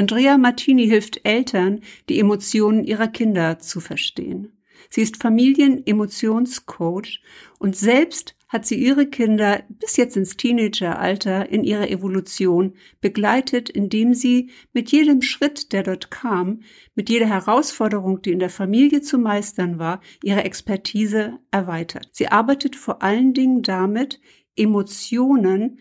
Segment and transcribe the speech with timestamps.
[0.00, 4.50] Andrea Martini hilft Eltern, die Emotionen ihrer Kinder zu verstehen.
[4.88, 7.20] Sie ist Familien-Emotionscoach
[7.58, 14.14] und selbst hat sie ihre Kinder bis jetzt ins Teenageralter in ihrer Evolution begleitet, indem
[14.14, 16.62] sie mit jedem Schritt, der dort kam,
[16.94, 22.08] mit jeder Herausforderung, die in der Familie zu meistern war, ihre Expertise erweitert.
[22.12, 24.18] Sie arbeitet vor allen Dingen damit,
[24.56, 25.78] Emotionen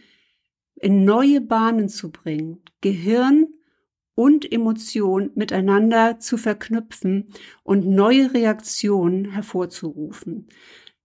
[0.76, 3.48] in neue Bahnen zu bringen, Gehirn
[4.20, 7.28] und Emotion miteinander zu verknüpfen
[7.64, 10.50] und neue Reaktionen hervorzurufen.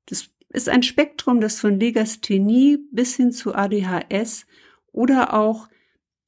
[0.07, 4.47] Das ist ein Spektrum, das von Legasthenie bis hin zu ADHS
[4.91, 5.69] oder auch,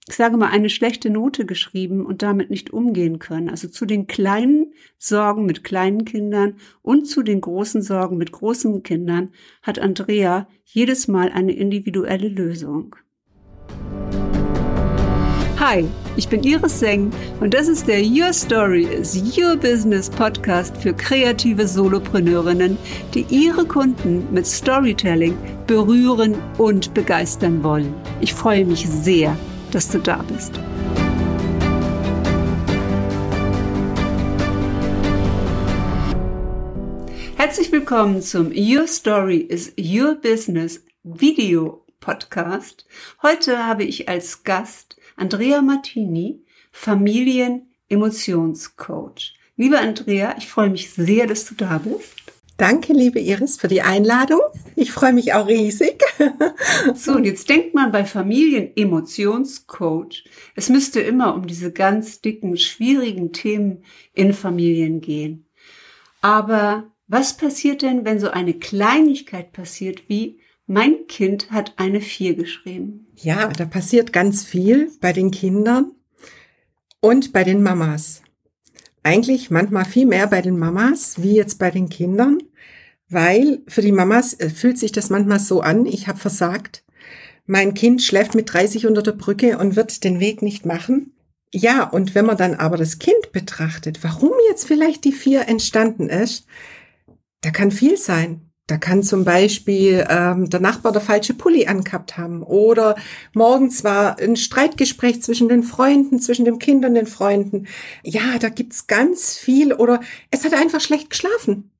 [0.08, 3.50] ich sage mal, eine schlechte Note geschrieben und damit nicht umgehen können.
[3.50, 8.84] Also zu den kleinen Sorgen mit kleinen Kindern und zu den großen Sorgen mit großen
[8.84, 12.94] Kindern hat Andrea jedes Mal eine individuelle Lösung.
[15.68, 15.84] Hi,
[16.16, 20.94] ich bin Iris Seng und das ist der Your Story is Your Business Podcast für
[20.94, 22.78] kreative Solopreneurinnen,
[23.14, 25.36] die ihre Kunden mit Storytelling
[25.66, 27.92] berühren und begeistern wollen.
[28.20, 29.36] Ich freue mich sehr,
[29.72, 30.52] dass du da bist.
[37.36, 42.86] Herzlich willkommen zum Your Story is Your Business Video Podcast.
[43.20, 49.34] Heute habe ich als Gast Andrea Martini, Familien-Emotionscoach.
[49.56, 52.12] Liebe Andrea, ich freue mich sehr, dass du da bist.
[52.58, 54.42] Danke, liebe Iris, für die Einladung.
[54.76, 56.02] Ich freue mich auch riesig.
[56.94, 63.32] so, und jetzt denkt man bei Familien-Emotionscoach, es müsste immer um diese ganz dicken, schwierigen
[63.32, 65.46] Themen in Familien gehen.
[66.20, 72.34] Aber was passiert denn, wenn so eine Kleinigkeit passiert wie mein Kind hat eine Vier
[72.34, 73.06] geschrieben.
[73.16, 75.92] Ja, da passiert ganz viel bei den Kindern
[77.00, 78.22] und bei den Mamas.
[79.02, 82.38] Eigentlich manchmal viel mehr bei den Mamas wie jetzt bei den Kindern,
[83.08, 86.84] weil für die Mamas äh, fühlt sich das manchmal so an, ich habe versagt.
[87.46, 91.12] Mein Kind schläft mit 30 unter der Brücke und wird den Weg nicht machen.
[91.54, 96.08] Ja, und wenn man dann aber das Kind betrachtet, warum jetzt vielleicht die vier entstanden
[96.08, 96.46] ist,
[97.42, 98.45] da kann viel sein.
[98.68, 102.96] Da kann zum Beispiel ähm, der Nachbar der falsche Pulli angehabt haben oder
[103.32, 107.68] morgens war ein Streitgespräch zwischen den Freunden, zwischen dem Kind und den Freunden.
[108.02, 110.00] Ja, da gibt's ganz viel oder
[110.32, 111.70] es hat einfach schlecht geschlafen.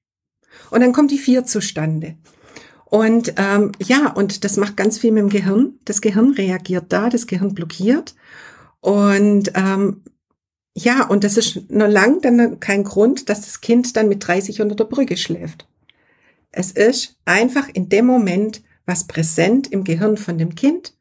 [0.70, 2.16] Und dann kommt die Vier zustande.
[2.84, 5.80] Und ähm, ja, und das macht ganz viel mit dem Gehirn.
[5.84, 8.14] Das Gehirn reagiert da, das Gehirn blockiert.
[8.80, 10.02] Und ähm,
[10.72, 14.60] ja, und das ist noch lang dann kein Grund, dass das Kind dann mit 30
[14.60, 15.66] unter der Brücke schläft.
[16.56, 20.94] Es ist einfach in dem Moment was präsent im Gehirn von dem Kind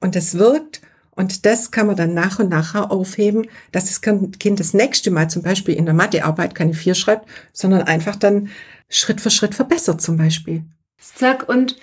[0.00, 0.82] und es wirkt
[1.12, 5.30] und das kann man dann nach und nach aufheben, dass das Kind das nächste Mal
[5.30, 8.50] zum Beispiel in der Mathearbeit keine vier schreibt, sondern einfach dann
[8.90, 10.62] Schritt für Schritt verbessert zum Beispiel.
[10.98, 11.76] Sag, und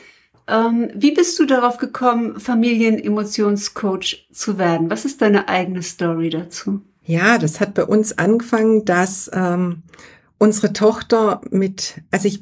[0.48, 4.90] ähm, wie bist du darauf gekommen, Familienemotionscoach zu werden?
[4.92, 6.82] Was ist deine eigene Story dazu?
[7.04, 9.84] Ja, das hat bei uns angefangen, dass ähm,
[10.38, 12.42] unsere Tochter mit, also ich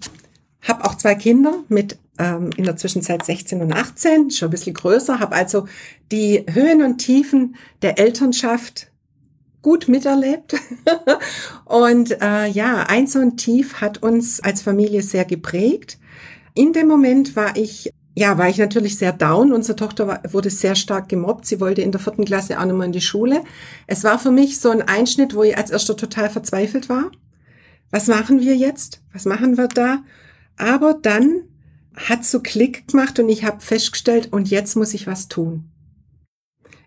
[0.63, 4.73] habe auch zwei Kinder mit ähm, in der Zwischenzeit 16 und 18, schon ein bisschen
[4.73, 5.67] größer, habe also
[6.11, 8.91] die Höhen und Tiefen der Elternschaft
[9.61, 10.55] gut miterlebt.
[11.65, 15.97] und äh, ja, ein so ein Tief hat uns als Familie sehr geprägt.
[16.53, 19.51] In dem Moment war ich ja, war ich natürlich sehr down.
[19.51, 21.47] Unsere Tochter war, wurde sehr stark gemobbt.
[21.47, 23.43] Sie wollte in der vierten Klasse auch mehr in die Schule.
[23.87, 27.09] Es war für mich so ein Einschnitt, wo ich als erster total verzweifelt war.
[27.89, 29.01] Was machen wir jetzt?
[29.13, 30.03] Was machen wir da?
[30.57, 31.43] Aber dann
[31.95, 35.69] hat so Klick gemacht und ich habe festgestellt, und jetzt muss ich was tun.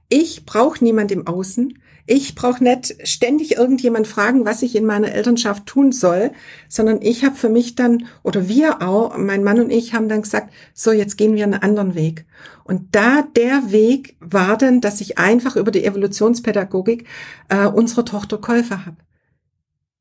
[0.09, 1.79] Ich brauche niemand im Außen.
[2.09, 6.31] Ich brauche nicht ständig irgendjemand fragen, was ich in meiner Elternschaft tun soll,
[6.69, 10.23] sondern ich habe für mich dann, oder wir auch, mein Mann und ich haben dann
[10.23, 12.25] gesagt, so jetzt gehen wir einen anderen Weg.
[12.63, 17.09] Und da der Weg war dann, dass ich einfach über die Evolutionspädagogik
[17.49, 18.99] äh, unserer Tochter Käufer habe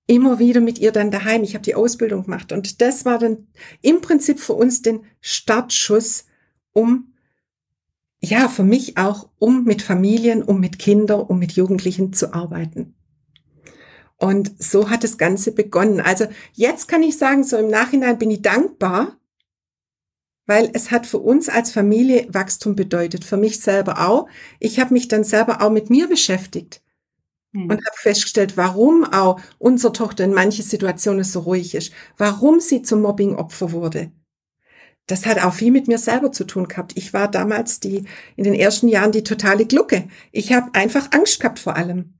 [0.07, 1.43] immer wieder mit ihr dann daheim.
[1.43, 3.47] Ich habe die Ausbildung gemacht und das war dann
[3.81, 6.25] im Prinzip für uns den Startschuss,
[6.73, 7.11] um
[8.19, 12.95] ja, für mich auch, um mit Familien, um mit Kindern, um mit Jugendlichen zu arbeiten.
[14.17, 15.99] Und so hat das Ganze begonnen.
[15.99, 19.17] Also jetzt kann ich sagen, so im Nachhinein bin ich dankbar,
[20.45, 24.27] weil es hat für uns als Familie Wachstum bedeutet, für mich selber auch.
[24.59, 26.81] Ich habe mich dann selber auch mit mir beschäftigt.
[27.63, 32.81] Und habe festgestellt, warum auch unsere Tochter in manchen Situationen so ruhig ist, warum sie
[32.81, 34.11] zum Mobbing-Opfer wurde.
[35.07, 36.93] Das hat auch viel mit mir selber zu tun gehabt.
[36.95, 38.05] Ich war damals die
[38.35, 40.07] in den ersten Jahren die totale Glucke.
[40.31, 42.15] Ich habe einfach Angst gehabt vor allem.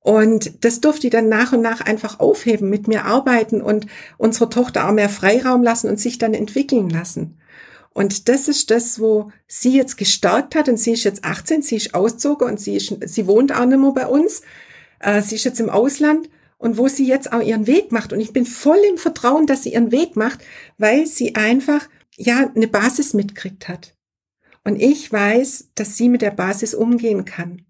[0.00, 3.86] Und das durfte ich dann nach und nach einfach aufheben, mit mir arbeiten und
[4.18, 7.38] unserer Tochter auch mehr Freiraum lassen und sich dann entwickeln lassen.
[7.96, 10.68] Und das ist das, wo sie jetzt gestärkt hat.
[10.68, 13.78] Und sie ist jetzt 18, sie ist auszogen und sie, ist, sie wohnt auch nicht
[13.78, 14.42] mehr bei uns.
[15.00, 16.28] Äh, sie ist jetzt im Ausland
[16.58, 18.12] und wo sie jetzt auch ihren Weg macht.
[18.12, 20.40] Und ich bin voll im Vertrauen, dass sie ihren Weg macht,
[20.76, 21.88] weil sie einfach,
[22.18, 23.94] ja, eine Basis mitkriegt hat.
[24.62, 27.64] Und ich weiß, dass sie mit der Basis umgehen kann.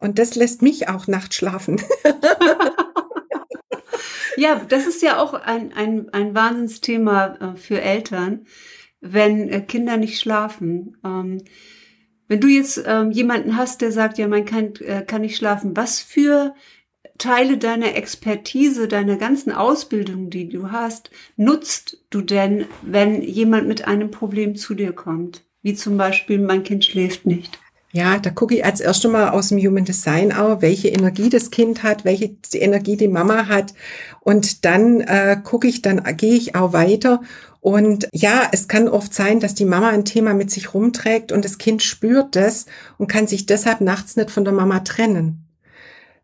[0.00, 1.80] Und das lässt mich auch nachts schlafen.
[4.36, 8.44] ja, das ist ja auch ein, ein, ein Wahnsinnsthema äh, für Eltern,
[9.00, 10.96] wenn äh, Kinder nicht schlafen.
[11.04, 11.42] Ähm,
[12.28, 15.76] wenn du jetzt ähm, jemanden hast, der sagt, ja, mein Kind äh, kann nicht schlafen,
[15.76, 16.54] was für
[17.16, 23.88] Teile deiner Expertise, deiner ganzen Ausbildung, die du hast, nutzt du denn, wenn jemand mit
[23.88, 25.44] einem Problem zu dir kommt?
[25.62, 27.58] Wie zum Beispiel, mein Kind schläft nicht.
[27.90, 31.50] Ja, da gucke ich als erstes mal aus dem Human Design auch, welche Energie das
[31.50, 33.72] Kind hat, welche Energie die Mama hat.
[34.20, 37.22] Und dann äh, gucke ich, dann gehe ich auch weiter.
[37.60, 41.44] Und ja, es kann oft sein, dass die Mama ein Thema mit sich rumträgt und
[41.44, 42.66] das Kind spürt das
[42.98, 45.44] und kann sich deshalb nachts nicht von der Mama trennen.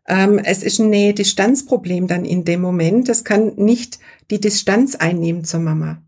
[0.07, 3.09] Ähm, es ist ein Nähe-Distanz-Problem dann in dem Moment.
[3.09, 3.99] Das kann nicht
[4.31, 6.01] die Distanz einnehmen zur Mama.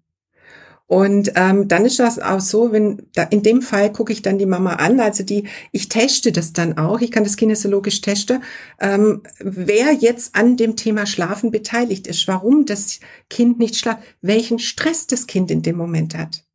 [0.88, 4.38] Und ähm, dann ist das auch so, wenn da, in dem Fall gucke ich dann
[4.38, 5.44] die Mama an, also die,
[5.74, 8.42] ich teste das dann auch, ich kann das kinesiologisch testen,
[8.80, 14.60] ähm, wer jetzt an dem Thema Schlafen beteiligt ist, warum das Kind nicht schlaft, welchen
[14.60, 16.46] Stress das Kind in dem Moment hat.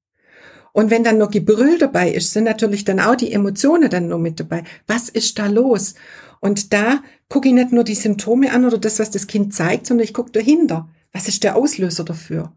[0.73, 4.19] Und wenn dann noch Gebrüll dabei ist, sind natürlich dann auch die Emotionen dann noch
[4.19, 4.65] mit dabei.
[4.87, 5.95] Was ist da los?
[6.41, 9.87] Und da gucke ich nicht nur die Symptome an oder das, was das Kind zeigt,
[9.87, 10.89] sondern ich gucke dahinter.
[11.13, 12.53] Was ist der Auslöser dafür?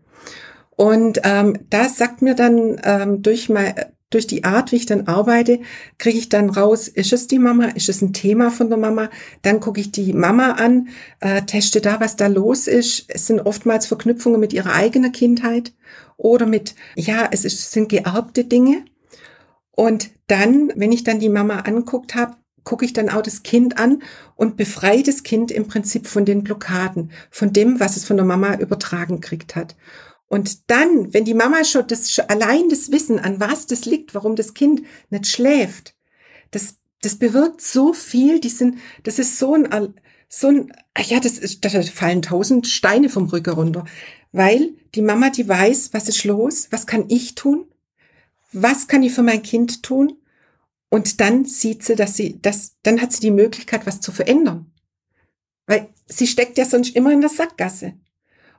[0.75, 3.73] Und ähm, das sagt mir dann ähm, durch, mein,
[4.09, 5.59] durch die Art, wie ich dann arbeite,
[5.97, 9.09] kriege ich dann raus, ist es die Mama, ist es ein Thema von der Mama?
[9.41, 10.89] Dann gucke ich die Mama an,
[11.21, 13.05] äh, teste da, was da los ist.
[13.07, 15.73] Es sind oftmals Verknüpfungen mit ihrer eigenen Kindheit
[16.17, 18.83] oder mit, ja, es ist, sind geerbte Dinge.
[19.71, 23.77] Und dann, wenn ich dann die Mama anguckt habe, gucke ich dann auch das Kind
[23.77, 24.01] an
[24.35, 28.25] und befreie das Kind im Prinzip von den Blockaden, von dem, was es von der
[28.25, 29.75] Mama übertragen kriegt hat.
[30.27, 34.35] Und dann, wenn die Mama schon das allein das Wissen, an was das liegt, warum
[34.35, 35.95] das Kind nicht schläft,
[36.51, 38.39] das, das bewirkt so viel.
[38.39, 39.93] Die sind, das ist so ein,
[40.27, 43.85] so ein, ja, das ist, da fallen tausend Steine vom Rücken runter,
[44.31, 47.65] weil die Mama, die weiß, was ist los, was kann ich tun,
[48.51, 50.17] was kann ich für mein Kind tun,
[50.89, 54.71] und dann sieht sie, dass sie, das, dann hat sie die Möglichkeit, was zu verändern,
[55.67, 57.95] weil sie steckt ja sonst immer in der Sackgasse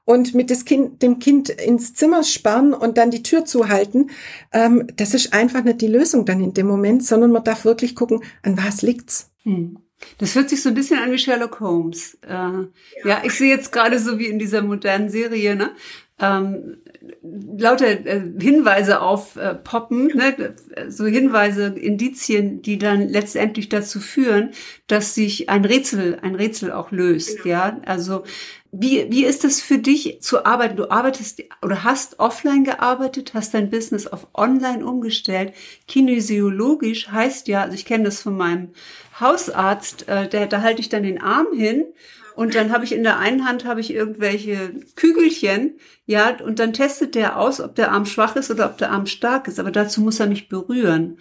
[0.06, 4.10] und mit das kind, dem Kind ins Zimmer sperren und dann die Tür zuhalten,
[4.52, 7.94] ähm, das ist einfach nicht die Lösung dann in dem Moment, sondern man darf wirklich
[7.94, 9.32] gucken, an was liegt's.
[9.42, 9.78] Hm.
[10.18, 12.18] Das hört sich so ein bisschen an wie Sherlock Holmes.
[12.22, 12.68] Äh, ja.
[13.04, 13.22] ja.
[13.24, 15.72] ich sehe jetzt gerade so wie in dieser modernen Serie, ne?
[16.20, 16.78] Ähm,
[17.22, 20.54] lauter äh, Hinweise auf äh, poppen, ne?
[20.88, 24.50] so Hinweise, Indizien, die dann letztendlich dazu führen,
[24.86, 27.48] dass sich ein Rätsel, ein Rätsel auch löst, genau.
[27.48, 27.80] ja.
[27.86, 28.24] Also
[28.72, 30.76] wie, wie ist es für dich zu arbeiten?
[30.76, 35.52] Du arbeitest oder hast offline gearbeitet, hast dein Business auf online umgestellt.
[35.88, 38.70] Kinesiologisch heißt ja, also ich kenne das von meinem
[39.18, 41.86] Hausarzt, äh, der, da halte ich dann den Arm hin
[42.36, 46.74] und dann habe ich in der einen Hand habe ich irgendwelche Kügelchen, ja, und dann
[46.74, 49.58] testet der aus, ob der Arm schwach ist oder ob der Arm stark ist.
[49.58, 51.18] Aber dazu muss er mich berühren.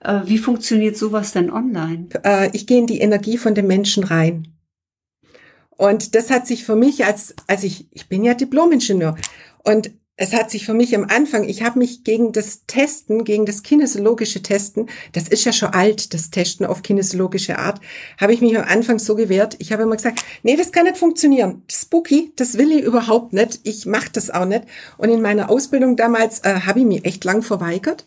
[0.00, 2.08] Äh, wie funktioniert sowas denn online?
[2.24, 4.54] Äh, ich gehe in die Energie von dem Menschen rein.
[5.68, 9.16] Und das hat sich für mich als, als ich, ich bin ja Diplomingenieur
[9.64, 13.46] und es hat sich für mich am Anfang, ich habe mich gegen das Testen, gegen
[13.46, 17.80] das kinesiologische Testen, das ist ja schon alt, das Testen auf kinesiologische Art,
[18.20, 19.56] habe ich mich am Anfang so gewehrt.
[19.58, 21.62] Ich habe immer gesagt, nee, das kann nicht funktionieren.
[21.68, 23.60] Spooky, das will ich überhaupt nicht.
[23.64, 24.64] Ich mache das auch nicht.
[24.98, 28.04] Und in meiner Ausbildung damals äh, habe ich mich echt lang verweigert.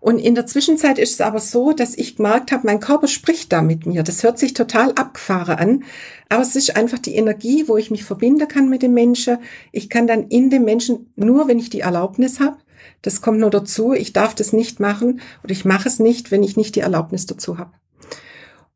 [0.00, 3.52] Und in der Zwischenzeit ist es aber so, dass ich gemerkt habe, mein Körper spricht
[3.52, 4.02] da mit mir.
[4.02, 5.84] Das hört sich total abgefahren an.
[6.30, 9.38] Aber es ist einfach die Energie, wo ich mich verbinden kann mit dem Menschen.
[9.72, 12.56] Ich kann dann in dem Menschen, nur wenn ich die Erlaubnis habe,
[13.02, 16.42] das kommt nur dazu, ich darf das nicht machen oder ich mache es nicht, wenn
[16.42, 17.72] ich nicht die Erlaubnis dazu habe.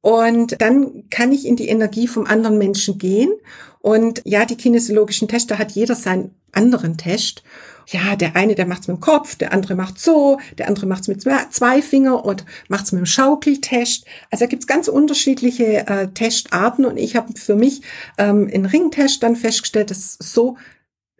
[0.03, 3.33] Und dann kann ich in die Energie vom anderen Menschen gehen.
[3.81, 7.43] Und ja, die kinesiologischen Tester hat jeder seinen anderen Test
[7.89, 11.09] ja, der eine, der macht's mit dem Kopf, der andere macht so, der andere macht's
[11.09, 14.05] mit zwei Finger und macht's mit dem Schaukeltest.
[14.31, 17.83] Also da gibt's ganz unterschiedliche äh, Testarten und ich habe für mich
[18.19, 20.57] ähm, in Ringtest dann festgestellt, dass so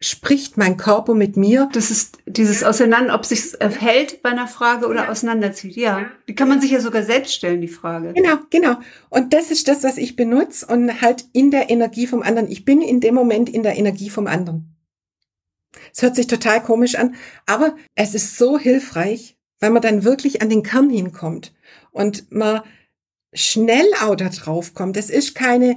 [0.05, 1.69] spricht mein Körper mit mir?
[1.73, 5.09] Das ist dieses Auseinander, ob sich hält bei einer Frage oder ja.
[5.09, 5.77] auseinanderzieht.
[5.77, 8.13] Ja, die kann man sich ja sogar selbst stellen, die Frage.
[8.13, 8.77] Genau, genau.
[9.09, 12.51] Und das ist das, was ich benutze und halt in der Energie vom anderen.
[12.51, 14.74] Ich bin in dem Moment in der Energie vom anderen.
[15.93, 17.15] Es hört sich total komisch an,
[17.47, 21.53] aber es ist so hilfreich, weil man dann wirklich an den Kern hinkommt
[21.91, 22.63] und man
[23.33, 24.97] schnell auch da drauf kommt.
[24.97, 25.77] Es ist keine,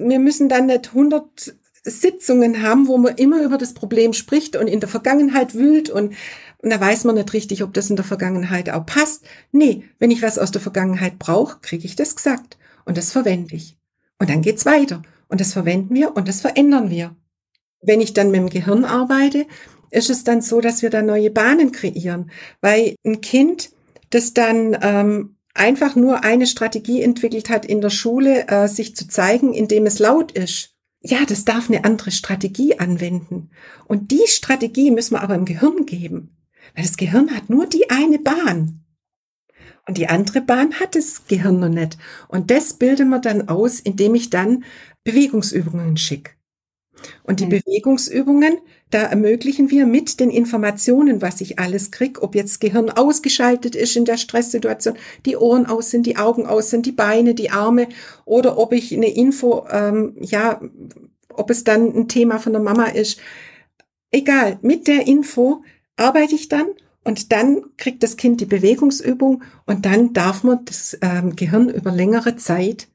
[0.00, 4.66] wir müssen dann nicht 100 Sitzungen haben, wo man immer über das Problem spricht und
[4.66, 6.14] in der Vergangenheit wühlt und,
[6.58, 9.24] und da weiß man nicht richtig, ob das in der Vergangenheit auch passt.
[9.52, 13.54] Nee, wenn ich was aus der Vergangenheit brauche, kriege ich das gesagt und das verwende
[13.54, 13.76] ich.
[14.18, 17.14] Und dann geht's weiter und das verwenden wir und das verändern wir.
[17.82, 19.46] Wenn ich dann mit dem Gehirn arbeite,
[19.90, 22.30] ist es dann so, dass wir da neue Bahnen kreieren,
[22.60, 23.70] weil ein Kind,
[24.10, 29.08] das dann ähm, einfach nur eine Strategie entwickelt hat in der Schule, äh, sich zu
[29.08, 33.50] zeigen, indem es laut ist, ja, das darf eine andere Strategie anwenden.
[33.86, 36.36] Und die Strategie müssen wir aber im Gehirn geben.
[36.74, 38.84] Weil das Gehirn hat nur die eine Bahn.
[39.86, 41.96] Und die andere Bahn hat das Gehirn noch nicht.
[42.26, 44.64] Und das bilden wir dann aus, indem ich dann
[45.04, 46.32] Bewegungsübungen schicke.
[47.22, 47.50] Und die mhm.
[47.50, 48.58] Bewegungsübungen,
[48.90, 53.96] da ermöglichen wir mit den Informationen, was ich alles krieg, ob jetzt Gehirn ausgeschaltet ist
[53.96, 57.88] in der Stresssituation, die Ohren aus sind, die Augen aus sind, die Beine, die Arme,
[58.24, 60.60] oder ob ich eine Info, ähm, ja,
[61.28, 63.18] ob es dann ein Thema von der Mama ist.
[64.10, 65.62] Egal, mit der Info
[65.96, 66.66] arbeite ich dann
[67.04, 71.90] und dann kriegt das Kind die Bewegungsübung und dann darf man das ähm, Gehirn über
[71.90, 72.88] längere Zeit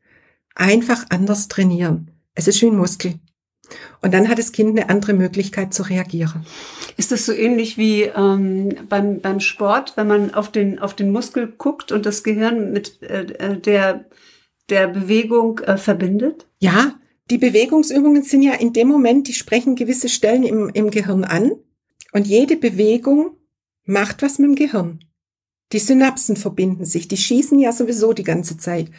[0.55, 2.12] einfach anders trainieren.
[2.34, 3.15] Es ist wie ein Muskel.
[4.01, 6.46] Und dann hat das Kind eine andere Möglichkeit zu reagieren.
[6.98, 11.12] Ist das so ähnlich wie ähm, beim, beim Sport, wenn man auf den, auf den
[11.12, 14.06] Muskel guckt und das Gehirn mit äh, äh, der,
[14.70, 16.48] der Bewegung äh, verbindet?
[16.60, 16.96] Ja,
[17.30, 21.51] die Bewegungsübungen sind ja in dem Moment, die sprechen gewisse Stellen im, im Gehirn an.
[22.12, 23.38] Und jede Bewegung
[23.86, 25.00] macht was mit dem Gehirn.
[25.72, 28.92] Die Synapsen verbinden sich, die schießen ja sowieso die ganze Zeit.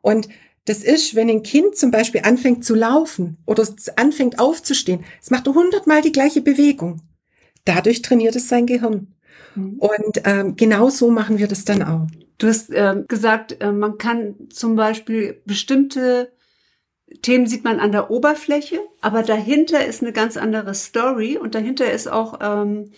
[0.00, 0.28] Und
[0.66, 3.64] das ist, wenn ein Kind zum Beispiel anfängt zu laufen oder
[3.96, 7.02] anfängt aufzustehen, es macht hundertmal die gleiche Bewegung.
[7.64, 9.14] Dadurch trainiert es sein Gehirn.
[9.54, 9.78] Mhm.
[9.78, 12.06] Und ähm, genau so machen wir das dann auch.
[12.38, 16.32] Du hast äh, gesagt, äh, man kann zum Beispiel bestimmte
[17.22, 21.90] Themen sieht man an der Oberfläche, aber dahinter ist eine ganz andere Story und dahinter
[21.90, 22.90] ist auch ähm,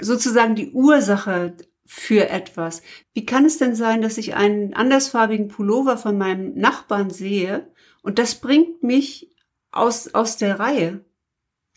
[0.00, 1.54] sozusagen die Ursache
[1.92, 2.82] für etwas.
[3.14, 7.68] Wie kann es denn sein, dass ich einen andersfarbigen Pullover von meinem Nachbarn sehe
[8.02, 9.34] und das bringt mich
[9.72, 11.04] aus, aus der Reihe?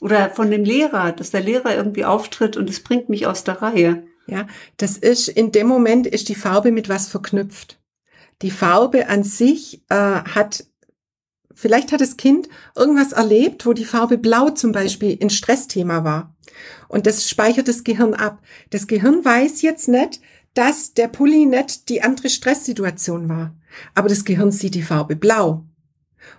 [0.02, 3.64] Oder von dem Lehrer, dass der Lehrer irgendwie auftritt und es bringt mich aus der
[3.64, 4.06] Reihe.
[4.28, 4.46] Ja,
[4.78, 7.82] das ist, in dem Moment ist die Farbe mit was verknüpft.
[8.44, 10.68] Die Farbe an sich äh, hat,
[11.56, 16.36] vielleicht hat das Kind irgendwas erlebt, wo die Farbe blau zum Beispiel ein Stressthema war.
[16.88, 18.42] Und das speichert das Gehirn ab.
[18.70, 20.22] Das Gehirn weiß jetzt nicht,
[20.54, 23.56] dass der Pulli nicht die andere Stresssituation war.
[23.96, 25.66] Aber das Gehirn sieht die Farbe blau.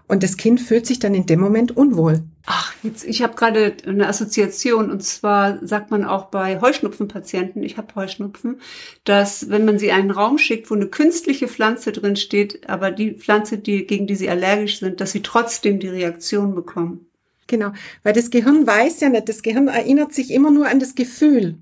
[0.07, 2.25] Und das Kind fühlt sich dann in dem Moment unwohl.
[2.47, 7.79] Ach, jetzt, ich habe gerade eine Assoziation und zwar sagt man auch bei Heuschnupfenpatienten, ich
[7.79, 8.61] habe Heuschnupfen,
[9.05, 12.91] dass wenn man sie in einen Raum schickt, wo eine künstliche Pflanze drin steht, aber
[12.91, 17.07] die Pflanze, die, gegen die sie allergisch sind, dass sie trotzdem die Reaktion bekommen.
[17.47, 17.73] Genau,
[18.03, 21.57] weil das Gehirn weiß ja nicht, das Gehirn erinnert sich immer nur an das Gefühl.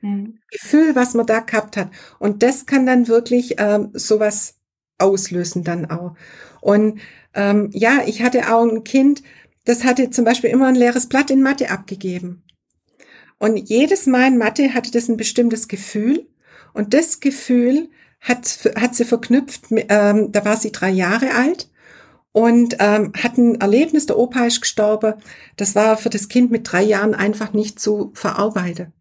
[0.00, 0.38] Mhm.
[0.50, 1.90] Gefühl, was man da gehabt hat.
[2.18, 4.56] Und das kann dann wirklich ähm, sowas
[4.98, 6.16] auslösen dann auch.
[6.60, 7.00] Und
[7.34, 9.22] ähm, ja, ich hatte auch ein Kind,
[9.64, 12.44] das hatte zum Beispiel immer ein leeres Blatt in Mathe abgegeben.
[13.38, 16.26] Und jedes Mal in Mathe hatte das ein bestimmtes Gefühl.
[16.72, 17.88] Und das Gefühl
[18.20, 21.70] hat, hat sie verknüpft, ähm, da war sie drei Jahre alt
[22.32, 25.14] und ähm, hat ein Erlebnis, der Opa ist gestorben.
[25.56, 28.92] Das war für das Kind mit drei Jahren einfach nicht zu verarbeiten.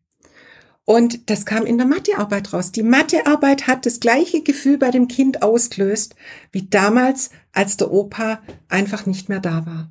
[0.86, 2.72] Und das kam in der Mathearbeit raus.
[2.74, 6.16] Die Mathearbeit hat das gleiche Gefühl bei dem Kind ausgelöst,
[6.52, 9.90] wie damals, als der Opa einfach nicht mehr da war.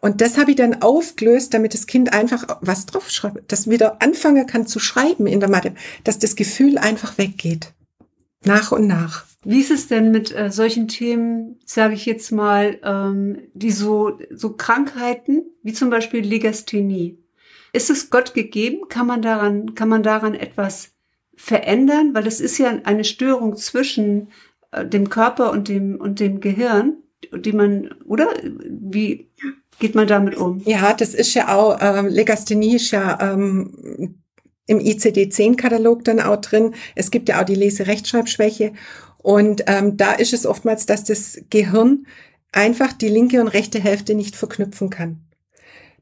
[0.00, 4.46] Und das habe ich dann aufgelöst, damit das Kind einfach was draufschreibt, das wieder anfangen
[4.46, 7.72] kann zu schreiben in der Mathe, dass das Gefühl einfach weggeht.
[8.44, 9.26] Nach und nach.
[9.44, 14.18] Wie ist es denn mit äh, solchen Themen, sage ich jetzt mal, ähm, die so,
[14.30, 17.18] so Krankheiten, wie zum Beispiel Legasthenie?
[17.72, 18.88] Ist es Gott gegeben?
[18.88, 20.92] Kann man daran, kann man daran etwas
[21.36, 22.14] verändern?
[22.14, 24.28] Weil das ist ja eine Störung zwischen
[24.72, 26.98] äh, dem Körper und dem, und dem Gehirn,
[27.34, 28.28] die man, oder?
[28.42, 29.30] Wie
[29.80, 30.62] geht man damit um?
[30.64, 34.20] Ja, das ist ja auch, ähm, Legasthenie ist ja ähm,
[34.66, 36.74] im ICD-10-Katalog dann auch drin.
[36.94, 38.72] Es gibt ja auch die Leserechtschreibschwäche.
[39.18, 42.06] Und ähm, da ist es oftmals, dass das Gehirn
[42.52, 45.26] einfach die linke und rechte Hälfte nicht verknüpfen kann.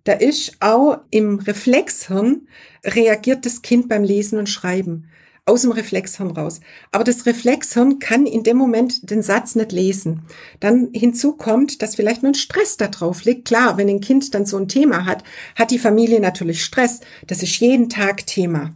[0.05, 2.49] da ist auch im Reflexhirn
[2.85, 5.09] reagiert das Kind beim Lesen und Schreiben
[5.49, 6.61] aus dem Reflexhirn raus.
[6.93, 10.23] Aber das Reflexhirn kann in dem Moment den Satz nicht lesen.
[10.61, 13.47] Dann hinzu kommt, dass vielleicht nur ein Stress da drauf liegt.
[13.47, 15.25] Klar, wenn ein Kind dann so ein Thema hat,
[15.57, 17.01] hat die Familie natürlich Stress.
[17.27, 18.75] Das ist jeden Tag Thema.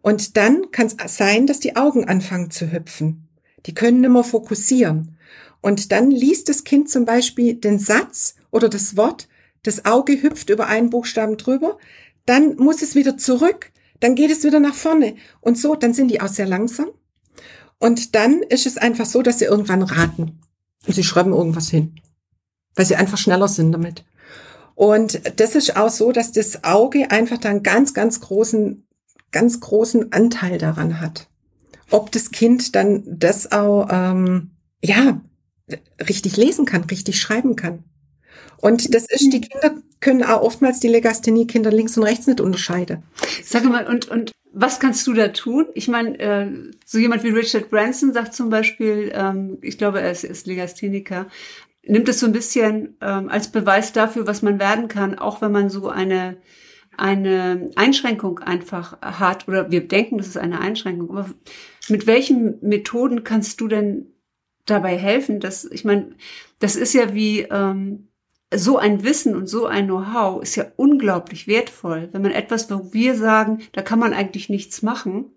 [0.00, 3.28] Und dann kann es sein, dass die Augen anfangen zu hüpfen.
[3.66, 5.18] Die können nicht mehr fokussieren.
[5.60, 9.28] Und dann liest das Kind zum Beispiel den Satz oder das Wort,
[9.64, 11.76] das Auge hüpft über einen Buchstaben drüber,
[12.24, 15.16] dann muss es wieder zurück, dann geht es wieder nach vorne.
[15.40, 16.88] Und so, dann sind die auch sehr langsam.
[17.78, 20.40] Und dann ist es einfach so, dass sie irgendwann raten.
[20.86, 22.00] Und sie schreiben irgendwas hin.
[22.74, 24.04] Weil sie einfach schneller sind damit.
[24.74, 28.86] Und das ist auch so, dass das Auge einfach da einen ganz, ganz großen,
[29.32, 31.28] ganz großen Anteil daran hat.
[31.90, 34.50] Ob das Kind dann das auch, ähm,
[34.82, 35.20] ja,
[36.08, 37.84] richtig lesen kann, richtig schreiben kann.
[38.60, 43.02] Und das ist, die Kinder können auch oftmals die Legasthenie-Kinder links und rechts nicht unterscheiden.
[43.44, 45.66] Sag mal, und, und was kannst du da tun?
[45.74, 46.46] Ich meine, äh,
[46.84, 51.26] so jemand wie Richard Branson sagt zum Beispiel, ähm, ich glaube, er ist, ist Legastheniker,
[51.84, 55.52] nimmt es so ein bisschen ähm, als Beweis dafür, was man werden kann, auch wenn
[55.52, 56.36] man so eine
[56.98, 61.10] eine Einschränkung einfach hat oder wir denken, das ist eine Einschränkung.
[61.10, 61.30] Aber
[61.88, 64.06] mit welchen Methoden kannst du denn
[64.66, 65.38] dabei helfen?
[65.38, 66.16] Dass ich meine,
[66.58, 68.07] das ist ja wie ähm,
[68.54, 72.08] so ein Wissen und so ein Know-how ist ja unglaublich wertvoll.
[72.12, 75.32] Wenn man etwas, wo wir sagen, da kann man eigentlich nichts machen,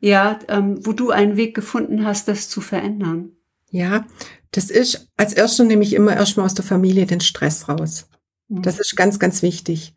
[0.00, 3.32] ja, ähm, wo du einen Weg gefunden hast, das zu verändern.
[3.70, 4.06] Ja,
[4.52, 8.08] das ist als erstes nehme ich immer erstmal aus der Familie den Stress raus.
[8.48, 8.62] Mhm.
[8.62, 9.94] Das ist ganz, ganz wichtig.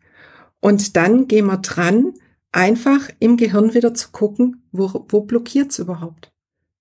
[0.60, 2.14] Und dann gehen wir dran,
[2.52, 6.32] einfach im Gehirn wieder zu gucken, wo, wo blockiert es überhaupt?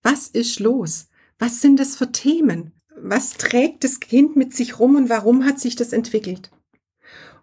[0.01, 1.09] Was ist los?
[1.37, 2.71] Was sind das für Themen?
[3.01, 6.51] Was trägt das Kind mit sich rum und warum hat sich das entwickelt?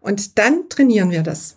[0.00, 1.56] Und dann trainieren wir das.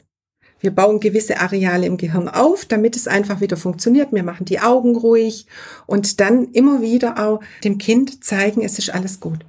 [0.60, 4.12] Wir bauen gewisse Areale im Gehirn auf, damit es einfach wieder funktioniert.
[4.12, 5.46] Wir machen die Augen ruhig
[5.86, 9.46] und dann immer wieder auch dem Kind zeigen, es ist alles gut.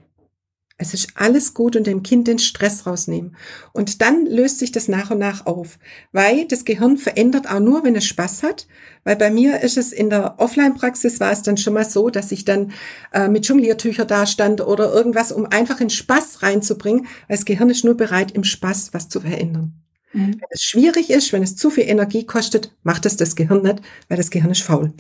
[0.81, 3.37] Es ist alles gut und dem Kind den Stress rausnehmen.
[3.73, 5.79] Und dann löst sich das nach und nach auf,
[6.13, 8.69] weil das Gehirn verändert auch nur, wenn es Spaß hat.
[9.03, 12.31] Weil bei mir ist es in der Offline-Praxis war es dann schon mal so, dass
[12.31, 12.73] ich dann
[13.13, 17.85] äh, mit Jongliertücher dastand oder irgendwas, um einfach in Spaß reinzubringen, weil das Gehirn ist
[17.85, 19.73] nur bereit, im Spaß was zu verändern.
[20.13, 20.35] Mhm.
[20.35, 23.81] Wenn es schwierig ist, wenn es zu viel Energie kostet, macht es das Gehirn nicht,
[24.09, 24.93] weil das Gehirn ist faul.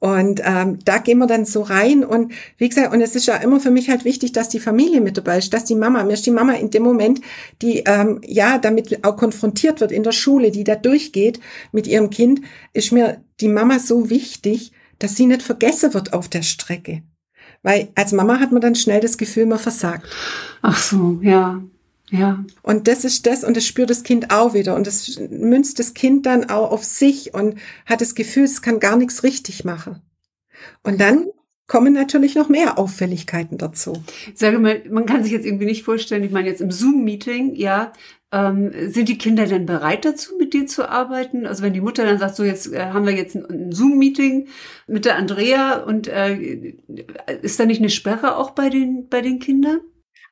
[0.00, 3.36] Und ähm, da gehen wir dann so rein und wie gesagt, und es ist ja
[3.36, 6.12] immer für mich halt wichtig, dass die Familie mit dabei ist, dass die Mama, mir
[6.12, 7.20] ist die Mama in dem Moment,
[7.62, 11.40] die ähm, ja damit auch konfrontiert wird in der Schule, die da durchgeht
[11.72, 16.28] mit ihrem Kind, ist mir die Mama so wichtig, dass sie nicht vergessen wird auf
[16.28, 17.02] der Strecke.
[17.64, 20.06] Weil als Mama hat man dann schnell das Gefühl, man versagt.
[20.62, 21.60] Ach so, ja.
[22.10, 22.44] Ja.
[22.62, 25.94] Und das ist das und das spürt das Kind auch wieder und das münzt das
[25.94, 30.00] Kind dann auch auf sich und hat das Gefühl, es kann gar nichts richtig machen.
[30.82, 31.26] Und dann
[31.66, 33.92] kommen natürlich noch mehr Auffälligkeiten dazu.
[34.34, 37.92] Sage mal, man kann sich jetzt irgendwie nicht vorstellen, ich meine jetzt im Zoom-Meeting, ja,
[38.32, 41.46] ähm, sind die Kinder denn bereit dazu, mit dir zu arbeiten?
[41.46, 44.48] Also wenn die Mutter dann sagt, so jetzt äh, haben wir jetzt ein, ein Zoom-Meeting
[44.86, 46.74] mit der Andrea und äh,
[47.42, 49.80] ist da nicht eine Sperre auch bei den, bei den Kindern?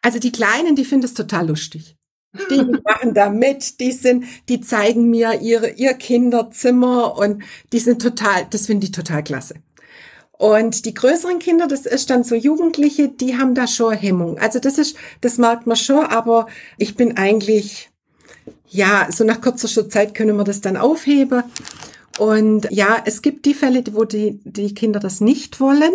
[0.06, 1.96] Also die Kleinen, die finden es total lustig.
[2.50, 7.42] Die machen da mit, die sind, die zeigen mir ihre, ihr Kinderzimmer und
[7.72, 9.54] die sind total, das finde ich total klasse.
[10.30, 14.38] Und die größeren Kinder, das ist dann so Jugendliche, die haben da schon Hemmung.
[14.38, 16.46] Also das ist, das merkt man schon, aber
[16.78, 17.90] ich bin eigentlich,
[18.68, 21.42] ja, so nach kurzer Zeit können wir das dann aufheben.
[22.18, 25.94] Und ja, es gibt die Fälle, wo die, die Kinder das nicht wollen,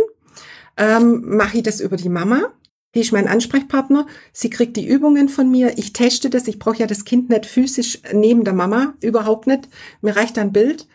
[0.76, 2.52] ähm, mache ich das über die Mama.
[2.94, 4.06] Die ist mein Ansprechpartner.
[4.34, 5.78] Sie kriegt die Übungen von mir.
[5.78, 6.48] Ich teste das.
[6.48, 9.70] Ich brauche ja das Kind nicht physisch neben der Mama, überhaupt nicht.
[10.02, 10.88] Mir reicht ein Bild.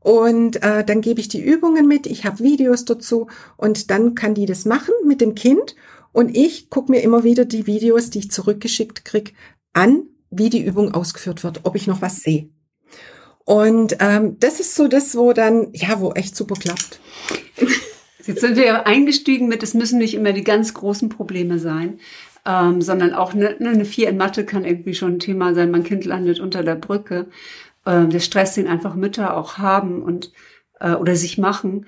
[0.00, 2.06] Und äh, dann gebe ich die Übungen mit.
[2.06, 5.74] Ich habe Videos dazu und dann kann die das machen mit dem Kind.
[6.12, 9.34] Und ich gucke mir immer wieder die Videos, die ich zurückgeschickt krieg,
[9.72, 12.48] an, wie die Übung ausgeführt wird, ob ich noch was sehe.
[13.44, 17.00] Und ähm, das ist so das, wo dann, ja, wo echt super klappt.
[18.30, 21.98] Jetzt sind wir ja eingestiegen mit, es müssen nicht immer die ganz großen Probleme sein,
[22.46, 25.72] ähm, sondern auch eine, eine Vier in Mathe kann irgendwie schon ein Thema sein.
[25.72, 27.26] Mein Kind landet unter der Brücke.
[27.84, 30.30] Ähm, der Stress, den einfach Mütter auch haben und
[30.78, 31.86] äh, oder sich machen.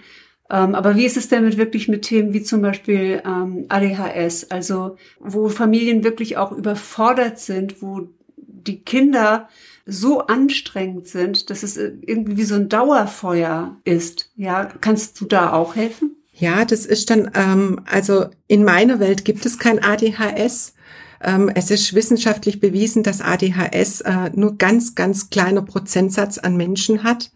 [0.50, 4.50] Ähm, aber wie ist es denn mit wirklich mit Themen wie zum Beispiel ähm, ADHS,
[4.50, 9.48] also wo Familien wirklich auch überfordert sind, wo die Kinder
[9.86, 14.32] so anstrengend sind, dass es irgendwie wie so ein Dauerfeuer ist.
[14.34, 16.16] Ja, kannst du da auch helfen?
[16.32, 20.74] Ja, das ist dann, ähm, also in meiner Welt gibt es kein ADHS.
[21.22, 27.04] Ähm, es ist wissenschaftlich bewiesen, dass ADHS äh, nur ganz, ganz kleiner Prozentsatz an Menschen
[27.04, 27.30] hat.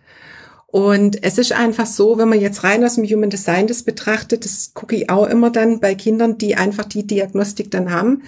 [0.66, 4.44] Und es ist einfach so, wenn man jetzt rein aus dem Human Design das betrachtet,
[4.44, 8.22] das gucke ich auch immer dann bei Kindern, die einfach die Diagnostik dann haben,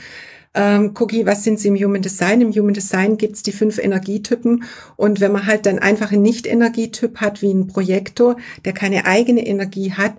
[0.54, 2.40] ähm, gucke ich, was sind sie im Human Design?
[2.40, 4.64] Im Human Design gibt's die fünf Energietypen.
[4.96, 9.46] Und wenn man halt dann einfach einen Nicht-Energietyp hat, wie ein Projektor, der keine eigene
[9.46, 10.14] Energie hat,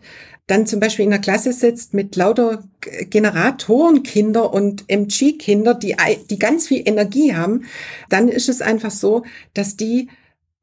[0.50, 5.96] dann zum Beispiel in der Klasse sitzt mit lauter Generatorenkinder und MG-Kinder, die,
[6.30, 7.66] die ganz viel Energie haben,
[8.10, 10.10] dann ist es einfach so, dass die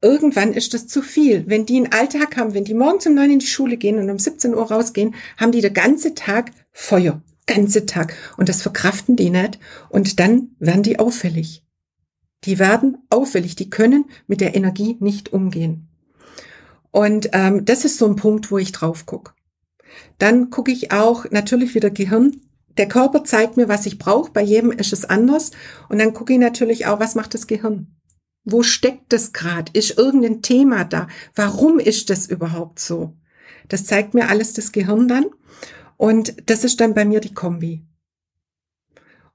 [0.01, 1.45] irgendwann ist das zu viel.
[1.47, 4.09] Wenn die einen Alltag haben, wenn die morgens um neun in die Schule gehen und
[4.09, 7.21] um 17 Uhr rausgehen, haben die den ganzen Tag Feuer.
[7.45, 8.13] Ganze Tag.
[8.35, 9.57] Und das verkraften die nicht.
[9.87, 11.63] Und dann werden die auffällig.
[12.43, 13.55] Die werden auffällig.
[13.55, 15.87] Die können mit der Energie nicht umgehen.
[16.91, 19.36] Und ähm, das ist so ein Punkt, wo ich drauf gucke.
[20.17, 22.41] Dann gucke ich auch natürlich wieder Gehirn.
[22.77, 24.31] Der Körper zeigt mir, was ich brauche.
[24.31, 25.51] Bei jedem ist es anders.
[25.89, 27.95] Und dann gucke ich natürlich auch, was macht das Gehirn?
[28.43, 29.71] Wo steckt das gerade?
[29.73, 31.07] Ist irgendein Thema da?
[31.35, 33.15] Warum ist das überhaupt so?
[33.67, 35.25] Das zeigt mir alles das Gehirn dann.
[35.97, 37.83] Und das ist dann bei mir die Kombi.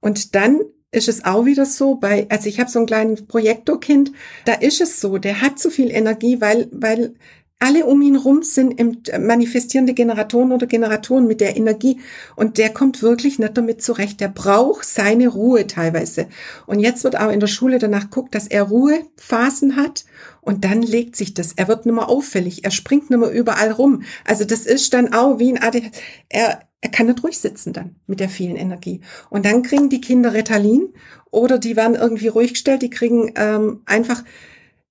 [0.01, 0.61] Und dann
[0.93, 4.13] ist es auch wieder so bei, also ich habe so ein kleines Projektorkind,
[4.45, 7.15] da ist es so, der hat so viel Energie, weil, weil
[7.63, 8.81] alle um ihn rum sind
[9.21, 12.01] manifestierende Generatoren oder Generatoren mit der Energie
[12.35, 14.21] und der kommt wirklich nicht damit zurecht.
[14.21, 16.27] Der braucht seine Ruhe teilweise.
[16.67, 20.05] Und jetzt wird auch in der Schule danach guckt, dass er Ruhephasen hat
[20.41, 21.53] und dann legt sich das.
[21.53, 22.65] Er wird nicht mehr auffällig.
[22.65, 24.03] Er springt nicht mehr überall rum.
[24.25, 25.93] Also das ist dann auch wie ein ADHD.
[26.29, 29.03] Er, er kann nicht ruhig sitzen dann mit der vielen Energie.
[29.31, 30.89] Und dann kriegen die Kinder Retalin
[31.31, 32.83] oder die werden irgendwie ruhig gestellt.
[32.83, 34.25] Die kriegen ähm, einfach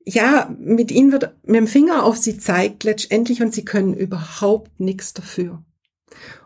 [0.05, 4.79] ja, mit ihnen wird mit dem Finger auf sie zeigt letztendlich und sie können überhaupt
[4.79, 5.63] nichts dafür.